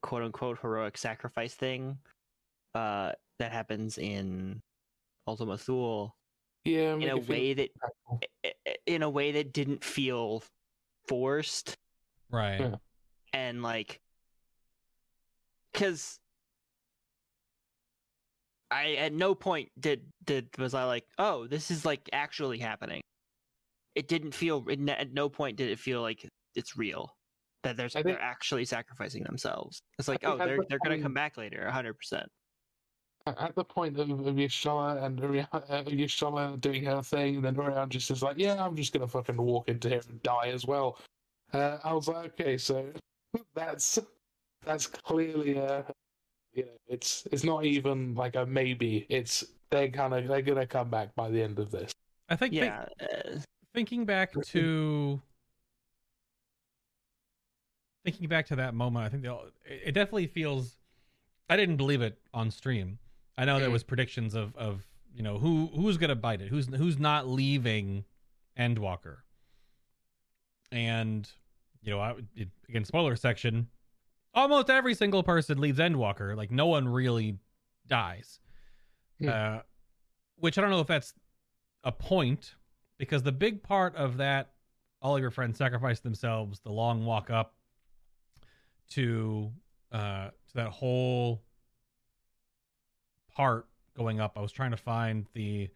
[0.02, 1.98] quote unquote heroic sacrifice thing
[2.74, 4.60] uh that happens in
[5.26, 6.14] ultima thule
[6.64, 8.22] yeah, in a it feel way that impactful.
[8.46, 10.42] i- i- in a way that didn't feel
[11.06, 11.76] forced
[12.30, 12.60] right.
[12.60, 12.74] Yeah.
[13.34, 14.00] and like
[15.72, 16.18] because
[18.70, 23.00] i at no point did did was i like oh this is like actually happening.
[23.94, 27.14] It didn't feel it, at no point did it feel like it's real
[27.62, 29.80] that there's I think- they're actually sacrificing themselves.
[29.98, 32.26] It's like oh they're the they're gonna come back later 100%
[33.26, 38.10] At the point of, of and uh, Y'shtola doing her thing, and then Orion just
[38.10, 40.98] is like, "Yeah, I'm just gonna fucking walk into here and die as well."
[41.52, 42.92] Uh, I was like, "Okay, so
[43.54, 43.98] that's
[44.64, 45.84] that's clearly a,
[46.56, 49.06] you know, it's it's not even like a maybe.
[49.08, 51.92] It's they're kind of they're gonna come back by the end of this."
[52.28, 53.38] I think think- yeah uh,
[53.74, 55.20] thinking back to
[58.04, 60.78] thinking back to that moment, I think they all, it it definitely feels.
[61.48, 62.98] I didn't believe it on stream.
[63.38, 63.72] I know there Mm.
[63.72, 64.84] was predictions of of
[65.14, 68.04] you know who who's gonna bite it, who's who's not leaving
[68.58, 69.18] Endwalker,
[70.72, 71.28] and
[71.82, 73.68] you know I, it, again spoiler section.
[74.36, 76.36] Almost every single person leaves Endwalker.
[76.36, 77.38] Like no one really
[77.88, 78.38] dies.
[79.18, 79.28] Hmm.
[79.28, 79.58] Uh,
[80.36, 81.12] which I don't know if that's
[81.82, 82.54] a point
[82.98, 84.50] because the big part of that
[85.00, 87.54] all of your friends sacrifice themselves the long walk up
[88.90, 89.52] to
[89.92, 91.42] uh to that whole
[93.32, 95.68] part going up i was trying to find the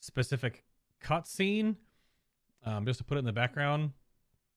[0.00, 0.64] specific
[1.02, 1.76] cutscene
[2.66, 3.92] um just to put it in the background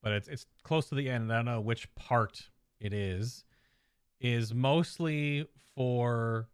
[0.01, 2.49] but it's it's close to the end and i don't know which part
[2.81, 3.45] it is
[4.19, 6.49] is mostly for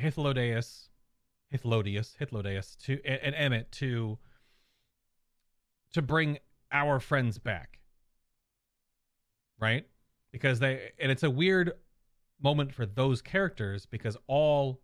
[0.00, 0.88] Hythlodaeus,
[1.52, 4.18] Hythlodius, Hythlodaeus to and, and Emet to
[5.92, 6.38] to bring
[6.72, 7.80] our friends back.
[9.60, 9.86] Right?
[10.32, 11.72] Because they and it's a weird
[12.40, 14.80] moment for those characters because all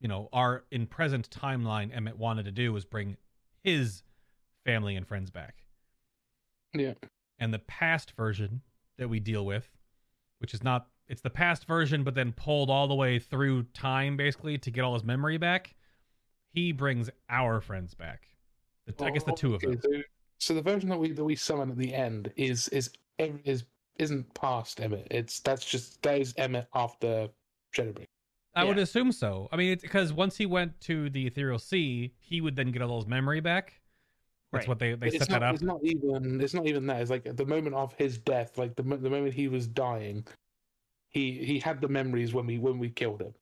[0.00, 3.16] you know our in present timeline Emet wanted to do was bring
[3.62, 4.02] his
[4.64, 5.64] family and friends back.
[6.72, 6.94] Yeah.
[7.38, 8.62] And the past version
[8.98, 9.68] that we deal with,
[10.38, 14.16] which is not it's the past version but then pulled all the way through time
[14.16, 15.74] basically to get all his memory back.
[16.50, 18.28] He brings our friends back.
[18.86, 19.80] The, I guess the two of them.
[19.82, 20.02] So,
[20.38, 23.64] so the version that we that we summon at the end is is is
[23.98, 25.06] isn't past Emet.
[25.10, 27.28] It's that's just that is Emet after
[27.76, 28.06] Shadowbring.
[28.56, 29.48] I would assume so.
[29.50, 32.82] I mean, it's because once he went to the Aetherial Sea, he would then get
[32.82, 33.80] all his memory back.
[34.54, 34.68] That's Right.
[34.68, 35.54] what they they it's set not, that up.
[35.54, 36.40] It's not even.
[36.40, 37.00] It's not even that.
[37.02, 40.26] It's like at the moment of his death, like the the moment he was dying,
[41.10, 43.34] he he had the memories when we when we killed him.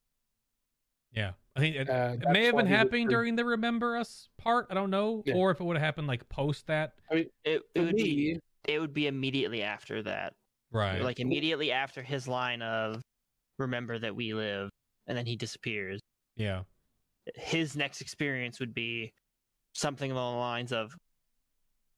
[1.13, 3.97] Yeah, I think it, Uh, it may have been he was happening during the Remember
[3.99, 4.67] Us part.
[4.71, 5.35] I don't know, Yeah.
[5.35, 6.95] or if it would have happened like post that.
[7.11, 10.33] It, it For would be it would be immediately after that.
[10.71, 11.03] Right.
[11.03, 13.03] Like immediately after his line of
[13.59, 14.71] remember that we live
[15.07, 16.01] and then he disappears.
[16.37, 16.63] yeah.
[17.37, 19.13] His next experience would be
[19.73, 20.97] something along the lines of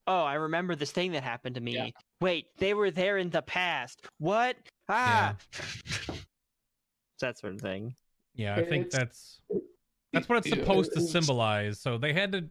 [0.07, 1.73] Oh, I remember this thing that happened to me.
[1.73, 1.89] Yeah.
[2.21, 4.05] Wait, they were there in the past.
[4.19, 4.55] What?
[4.87, 5.35] Ah.
[7.21, 7.95] that sort of thing.
[8.35, 9.41] Yeah, I think that's
[10.13, 11.79] that's what it's supposed to symbolize.
[11.79, 12.45] So they had to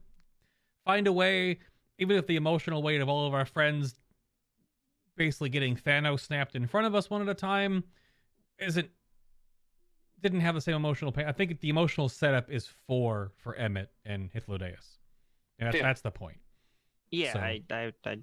[0.85, 1.59] find a way,
[1.99, 3.95] even if the emotional weight of all of our friends
[5.17, 7.85] basically getting Thanos snapped in front of us one at a time
[8.59, 8.89] isn't
[10.23, 11.27] didn't have the same emotional pain.
[11.27, 14.99] I think the emotional setup is for for Emet and Hythlodaeus.
[15.59, 15.83] And that's, Yeah.
[15.83, 16.39] that's the point.
[17.11, 18.17] Yeah, So- I, I, I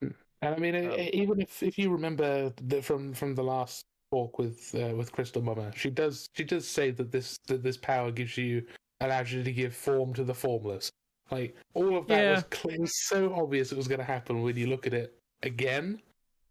[0.00, 4.38] And I mean, Um, even if if you remember the, from from the last talk
[4.38, 8.10] with uh, with Crystal Mama, she does she does say that this that this power
[8.12, 8.64] gives you
[9.00, 10.90] allows you to give form to the formless.
[11.30, 12.34] Like all of that Yeah.
[12.36, 16.00] was clear, so obvious it was going to happen when you look at it again.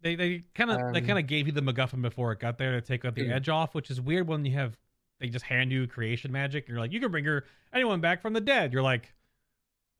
[0.01, 2.57] They they kind of they Um, kind of gave you the MacGuffin before it got
[2.57, 3.31] there to take out the Mm.
[3.35, 4.77] edge off, which is weird when you have
[5.19, 6.65] they just hand you creation magic.
[6.65, 8.72] And you're like, you can bring your anyone back from the dead.
[8.73, 9.14] You're like,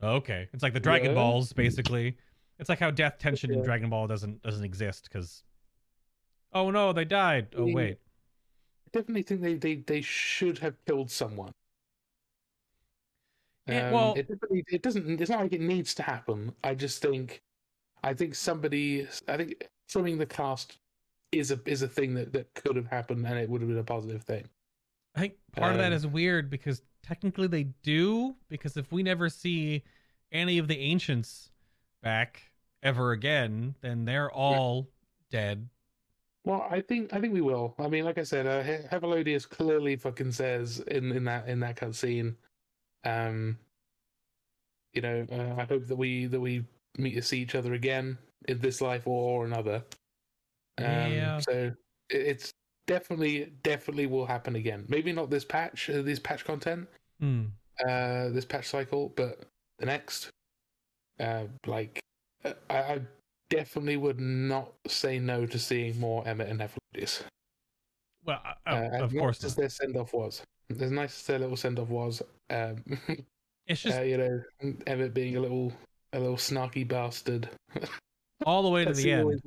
[0.02, 1.16] okay, it's like the Dragon Yeah.
[1.16, 2.18] Balls basically.
[2.60, 5.44] It's like how death tension in Dragon Ball doesn't doesn't exist because,
[6.54, 7.48] oh no, they died.
[7.56, 7.76] Oh Yeah.
[7.76, 7.98] wait,
[8.88, 11.52] I definitely think they, they, they should have killed someone.
[13.68, 15.22] Yeah, Um, well- it, definitely- it doesn't.
[15.22, 16.54] It's not like it needs to happen.
[16.64, 17.44] I just think,
[18.04, 19.08] I think somebody.
[19.28, 20.78] I think swimming the cast
[21.32, 23.78] is a is a thing that, that could have happened and it would have been
[23.78, 24.48] a positive thing.
[25.16, 29.30] I think part of that Um, weird because technically they do because if we never
[29.30, 29.84] see
[30.32, 31.50] any of the ancients
[32.04, 32.52] back
[32.84, 34.88] ever again, then they're all
[35.32, 35.70] dead.
[36.44, 37.76] Well, I think I think we will.
[37.80, 41.60] I mean, like I said, uh, He- Hythlodaeus clearly fucking says in in that in
[41.62, 42.36] that cutscene,
[43.04, 43.58] um,
[44.94, 46.66] you know, uh, I hope that we that we
[46.98, 48.18] meet to see each other again
[48.48, 49.84] in this life or, or another.
[50.78, 51.40] Um, Yeah.
[51.40, 51.52] So
[52.10, 52.54] it- it's
[52.86, 54.86] definitely definitely will happen again.
[54.88, 56.88] Maybe not this patch, uh, this patch content,
[57.20, 57.46] Hmm.
[57.88, 59.44] uh, this patch cycle, but
[59.80, 60.30] the next.
[61.20, 62.00] Uh, like,
[62.46, 63.02] uh, I, I
[63.50, 67.24] definitely would not say no to seeing more Emet and Hythlodaeus.
[68.24, 70.44] Well, uh, Uh, as of nice course as their send off was.
[70.70, 72.84] As nice as their little send off was, um,
[73.68, 75.74] It's just uh, you know, Emet being a little
[76.14, 77.50] a little snarky bastard.
[78.46, 79.42] all the way to the end.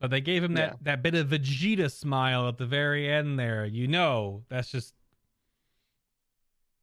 [0.00, 0.76] But they gave him that Yeah.
[0.82, 3.64] that bit of Vegeta smile at the very end there.
[3.66, 4.94] You know, that's just.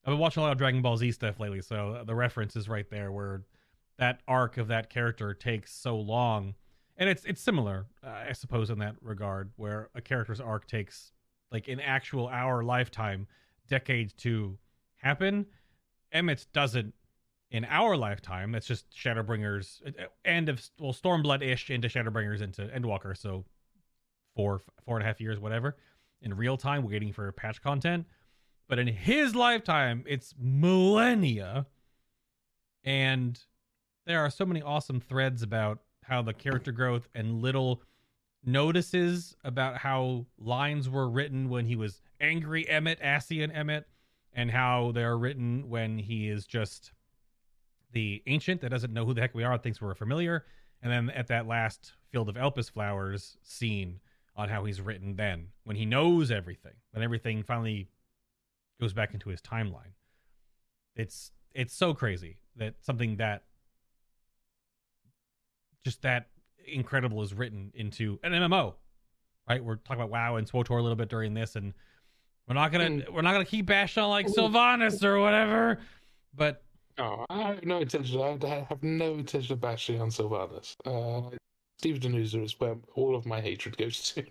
[0.05, 2.69] I've been watching a lot of Dragon Ball Z stuff lately, so the reference is
[2.69, 3.41] right there where
[3.97, 6.53] that arc of that character takes so long,
[6.97, 11.11] and it's it's similar, uh, I suppose, in that regard, where a character's arc takes
[11.51, 13.25] like an actual our lifetime,
[13.67, 14.59] decades to
[14.97, 15.47] happen.
[16.11, 16.93] Emet's doesn't
[17.49, 18.51] in our lifetime.
[18.51, 23.17] That's just Shadowbringers uh, end of well Stormblood ish into Shadowbringers into Endwalker.
[23.17, 23.43] So
[24.35, 25.77] four four and a half years, whatever,
[26.21, 28.05] in real time, waiting for patch content.
[28.67, 31.67] But in his lifetime, it's millennia,
[32.83, 33.39] and
[34.05, 37.81] there are so many awesome threads about how the character growth and little
[38.43, 43.85] notices about how lines were written when he was angry Emet, Ascian Emet,
[44.33, 46.91] and how they're written when he is just
[47.91, 50.45] the ancient that doesn't know who the heck we are, thinks we're familiar,
[50.81, 53.99] and then at that last field of Elpis flowers scene
[54.35, 57.87] on how he's written then when he knows everything, when everything finally
[58.79, 59.93] goes back into his timeline.
[60.95, 63.43] It's it's so crazy that something that
[65.83, 66.27] just that
[66.67, 68.73] incredible is written into an MMO.
[69.47, 69.63] Right?
[69.63, 71.73] We're talking about WoW and SWTOR a little bit during this, and
[72.47, 75.79] we're not gonna we're not gonna keep bashing on like Sylvanas or whatever.
[76.33, 76.63] But
[76.97, 78.19] No, I have no intention.
[78.19, 80.75] I have no intention of bashing on Sylvanas.
[80.85, 81.35] Uh,
[81.77, 84.23] Steve Danuser is where all of my hatred goes to.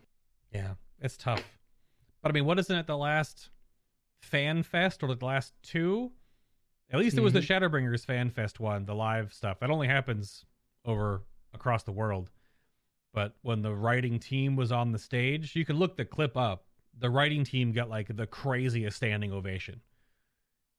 [0.53, 1.45] yeah, it's tough.
[2.23, 3.51] But I mean, what isn't it the last
[4.25, 6.11] fan fest or the last two?
[6.91, 7.65] At least it was the mm-hmm.
[7.65, 9.61] Shadowbringers fan fest one, the live stuff.
[9.61, 10.45] That only happens
[10.85, 11.23] over
[11.53, 12.31] across the world.
[13.13, 16.65] But when the writing team was on the stage, you can look the clip up.
[16.99, 19.81] The writing team got like the craziest standing ovation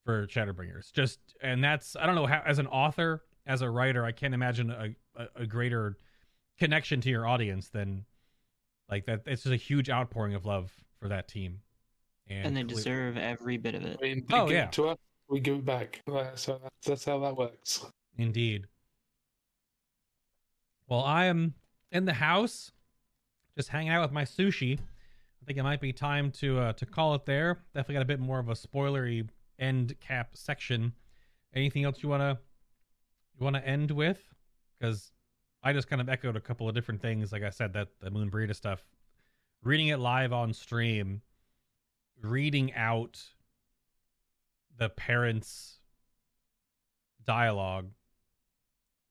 [0.05, 0.91] for Shadowbringers.
[0.91, 4.33] Just and that's I don't know how as an author, as a writer, I can't
[4.33, 5.97] imagine a, a, a greater
[6.57, 8.05] connection to your audience than
[8.89, 9.23] like that.
[9.25, 11.61] It's just a huge outpouring of love for that team,
[12.27, 13.97] and, and they cle- deserve every bit of it.
[14.01, 14.65] I mean, they Oh, give yeah.
[14.65, 14.97] it to us,
[15.29, 16.01] we give it back.
[16.07, 17.85] That's how, that's how that works.
[18.17, 18.67] Indeed.
[20.87, 21.55] Well, I am
[21.91, 22.71] in the house,
[23.57, 24.77] just hanging out with my sushi.
[24.79, 27.59] I think it might be time to uh, to call it there.
[27.73, 29.27] Definitely got a bit more of a spoilery
[29.59, 30.93] end cap section.
[31.53, 32.39] Anything else you wanna
[33.39, 34.19] you wanna end with?
[34.79, 35.11] Because
[35.63, 37.31] I just kind of echoed a couple of different things.
[37.31, 38.83] Like I said, that the Moon Burrito stuff,
[39.63, 41.21] reading it live on stream,
[42.21, 43.21] reading out
[44.77, 45.79] the parents'
[47.25, 47.89] dialogue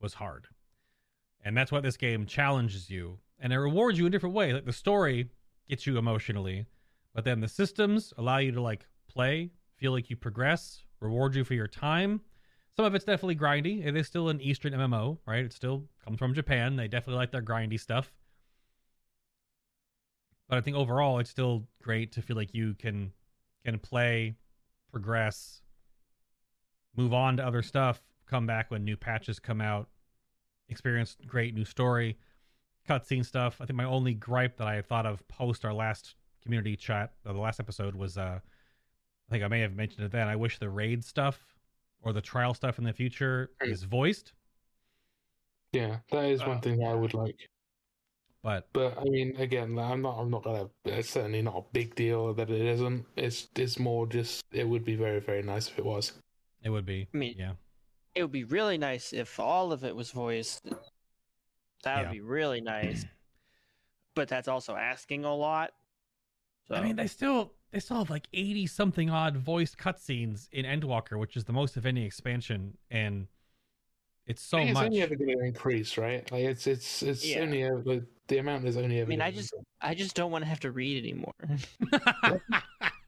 [0.01, 0.47] was hard.
[1.45, 3.19] And that's what this game challenges you.
[3.39, 4.55] And it rewards you in different ways.
[4.55, 5.31] Like the story
[5.69, 6.67] gets you emotionally,
[7.15, 11.45] but then the systems allow you to like play, feel like you progress, reward you
[11.45, 12.21] for your time.
[12.77, 13.87] Some of it's definitely grindy.
[13.87, 15.45] It is still an Eastern MMO, right?
[15.45, 16.77] It still comes from Japan.
[16.77, 18.13] They definitely like their grindy stuff.
[20.49, 23.13] But I think overall it's still great to feel like you can
[23.65, 24.37] can play,
[24.93, 25.63] progress,
[26.97, 29.89] move on to other stuff, come back when new patches come out,
[30.69, 32.19] experience great new story,
[32.89, 33.61] cutscene stuff.
[33.61, 37.33] I think my only gripe that I thought of post our last community chat, or
[37.33, 38.41] the last episode, was uh,
[39.29, 40.29] I think I may have mentioned it then.
[40.29, 41.57] I wish the raid stuff
[42.03, 44.35] or the trial stuff in the future is voiced,
[45.73, 47.49] Yeah, that is one Oh, thing I would like.
[48.45, 50.19] But But I mean, again, I'm not.
[50.21, 50.69] I'm not gonna.
[50.85, 53.07] It's certainly not a big deal that it isn't.
[53.17, 53.49] It's.
[53.57, 54.45] It's more just.
[54.53, 56.13] It would be very, very nice if it was.
[56.63, 57.09] it would be.
[57.13, 57.53] I mean, Yeah,
[58.15, 60.65] it would be really nice if all of it was voiced.
[61.83, 62.13] That would Yeah.
[62.13, 63.05] be really nice.
[64.15, 65.73] but that's also asking a lot.
[66.69, 70.65] So I mean they still they still have like eighty something odd voiced cutscenes in
[70.65, 73.27] Endwalker, which is the most of any expansion, and
[74.27, 76.31] it's so I think it's only ever going to increase, right?
[76.33, 76.67] Like it's.
[76.67, 77.03] It's.
[77.03, 77.41] It's Yeah.
[77.41, 77.63] only.
[77.63, 79.09] Ever, like, the amount is only ever.
[79.09, 81.35] I mean, I gonna just I just don't want to have to read anymore.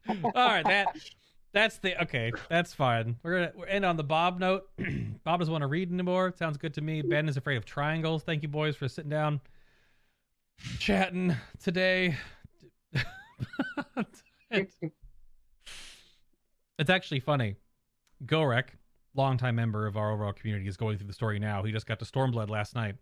[0.07, 0.95] All right, that
[1.53, 2.31] that's the okay.
[2.49, 3.17] That's fine.
[3.23, 4.69] We're gonna we're end on the Bob note.
[5.23, 6.33] Bob doesn't want to read anymore.
[6.37, 7.01] Sounds good to me.
[7.01, 8.23] Ben is afraid of triangles.
[8.23, 9.41] Thank you, boys, for sitting down,
[10.77, 12.15] chatting today.
[14.51, 14.77] it's,
[16.77, 17.55] it's actually funny.
[18.25, 18.69] Gorek,
[19.17, 21.63] longtime member of our overall community, is going through the story now.
[21.63, 22.95] He just got to Stormblood last night,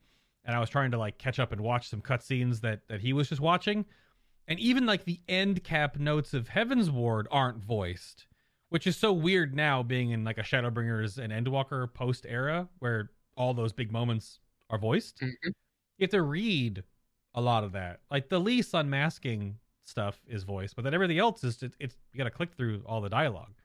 [0.45, 3.13] and I was trying to like catch up and watch some cutscenes that that he
[3.13, 3.85] was just watching
[4.47, 8.27] and even like the end cap notes of Heavensward aren't voiced,
[8.69, 13.11] which is so weird now being in like a Shadowbringers and Endwalker post era where
[13.37, 14.39] all those big moments
[14.69, 15.21] are voiced.
[15.21, 15.33] Mhm.
[15.43, 15.53] You
[16.05, 16.83] have to read
[17.33, 18.01] a lot of that.
[18.11, 22.17] Like the Lyse unmasking stuff is voiced, but then everything else is it's, it's you
[22.17, 23.55] got to click through all the dialogue.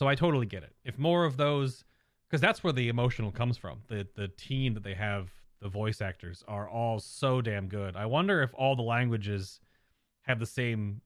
[0.00, 0.74] So I totally get it.
[0.82, 1.84] If more of those,
[2.26, 3.80] because that's where the emotional comes from.
[3.88, 5.28] The the team that they have,
[5.60, 7.96] the voice actors are all so damn good.
[7.96, 9.60] I wonder if all the languages
[10.22, 11.02] have the same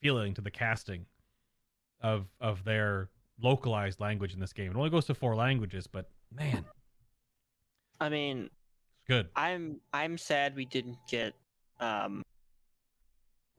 [0.00, 1.06] feeling to the casting
[2.00, 4.70] of of their localized language in this game.
[4.70, 6.64] It only goes to four languages, but man,
[8.00, 8.50] I mean,
[8.92, 9.30] it's good.
[9.34, 11.34] I'm I'm sad we didn't get
[11.80, 12.22] um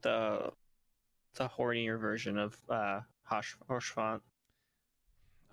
[0.03, 0.53] the
[1.35, 4.21] the hornier version of uh Hosh Haurchefant.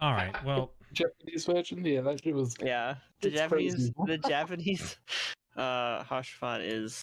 [0.01, 0.35] All right.
[0.45, 1.85] Well, Japanese version.
[1.85, 2.57] Yeah, that shit was.
[2.63, 3.95] Yeah, the Japanese crazy.
[4.07, 4.97] the Japanese
[5.57, 7.03] uh Haurchefant is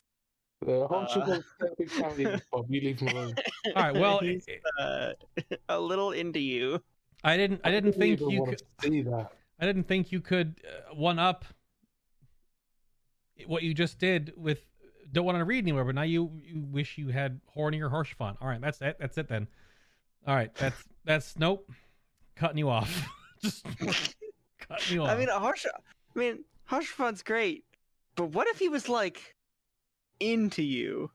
[0.65, 1.26] The whole shit Uh.
[1.28, 2.41] was perfect Italian.
[2.52, 3.36] Bob, you leave him alone.
[3.76, 3.94] all right.
[3.95, 4.45] Well, He's,
[4.80, 5.14] uh,
[5.69, 6.82] a little into you.
[7.24, 7.61] I didn't.
[7.64, 8.61] I didn't don't think you could.
[8.82, 9.32] see that.
[9.60, 11.45] I didn't think you could uh, one up
[13.45, 14.60] what you just did with.
[15.14, 18.36] Don't want to read anywhere, but now you, you wish you had hornier Haurchefant.
[18.41, 18.98] All right, that's it.
[18.99, 19.48] That's it then.
[20.28, 21.72] All right, that's That's nope.
[22.38, 23.08] Cutting you off.
[23.42, 23.66] Just
[24.60, 25.10] cutting you off.
[25.10, 25.66] I mean, Harsh.
[26.16, 27.64] I mean, Haurchefant's great,
[28.16, 29.36] but what if he was like
[30.20, 31.12] into you?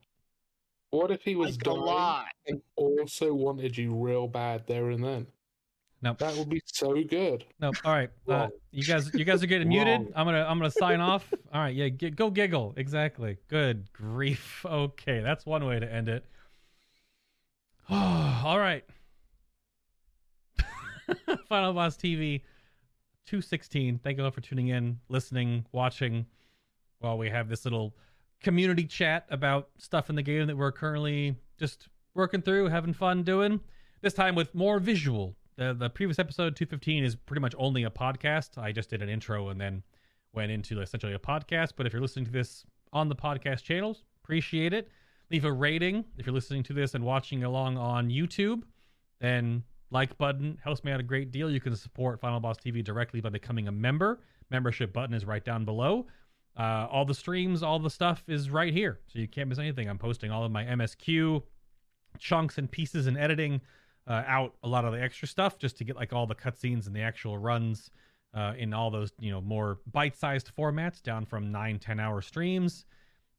[0.90, 2.26] What if he was Like a lot.
[2.46, 5.26] and also wanted you real bad there and then?
[6.02, 6.18] nope.
[6.18, 7.44] That would be so good.
[7.60, 7.76] Nope.
[7.84, 8.10] All right.
[8.28, 10.12] Uh, you guys you guys are getting muted.
[10.14, 11.32] I'm gonna I'm gonna sign off.
[11.52, 12.74] All right, yeah, g- go giggle.
[12.76, 13.38] Exactly.
[13.48, 14.64] Good grief.
[14.66, 16.24] Okay, that's one way to end it.
[17.90, 18.84] All right.
[21.48, 22.42] Final Boss TV
[23.26, 24.00] 216.
[24.02, 26.26] Thank you all for tuning in, listening, watching
[26.98, 27.96] while we have this little
[28.42, 33.22] community chat about stuff in the game that we're currently just working through, having fun
[33.22, 33.60] doing.
[34.00, 35.36] This time with more visual.
[35.56, 38.58] The the previous episode 215 is pretty much only a podcast.
[38.58, 39.82] I just did an intro and then
[40.32, 41.72] went into essentially a podcast.
[41.76, 44.88] But if you're listening to this on the podcast channels, appreciate it.
[45.30, 48.62] Leave a rating if you're listening to this and watching along on YouTube.
[49.20, 49.62] Then
[49.92, 51.50] like button helps me out a great deal.
[51.50, 54.20] You can support Final Boss TV directly by becoming a member.
[54.50, 56.06] Membership button is right down below.
[56.58, 59.88] Uh, all the streams, all the stuff is right here, so you can't miss anything.
[59.88, 61.42] I'm posting all of my MSQ
[62.18, 63.60] chunks and pieces and editing
[64.06, 66.86] uh, out a lot of the extra stuff just to get like all the cutscenes
[66.86, 67.90] and the actual runs
[68.34, 72.84] uh, in all those you know more bite-sized formats down from nine ten hour streams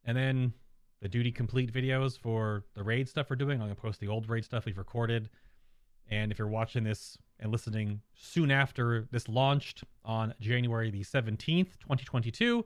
[0.05, 0.53] and then
[1.01, 4.07] the duty complete videos for the raid stuff we're doing i'm going to post the
[4.07, 5.29] old raid stuff we've recorded
[6.09, 11.77] and if you're watching this and listening soon after this launched on january the 17th
[11.79, 12.65] 2022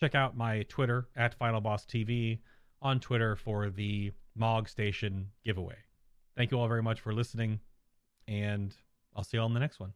[0.00, 2.38] check out my twitter at final boss tv
[2.80, 5.76] on twitter for the mog station giveaway.
[6.36, 7.60] Thank you all very much for listening
[8.28, 8.74] and
[9.14, 9.92] i'll see you all in the next one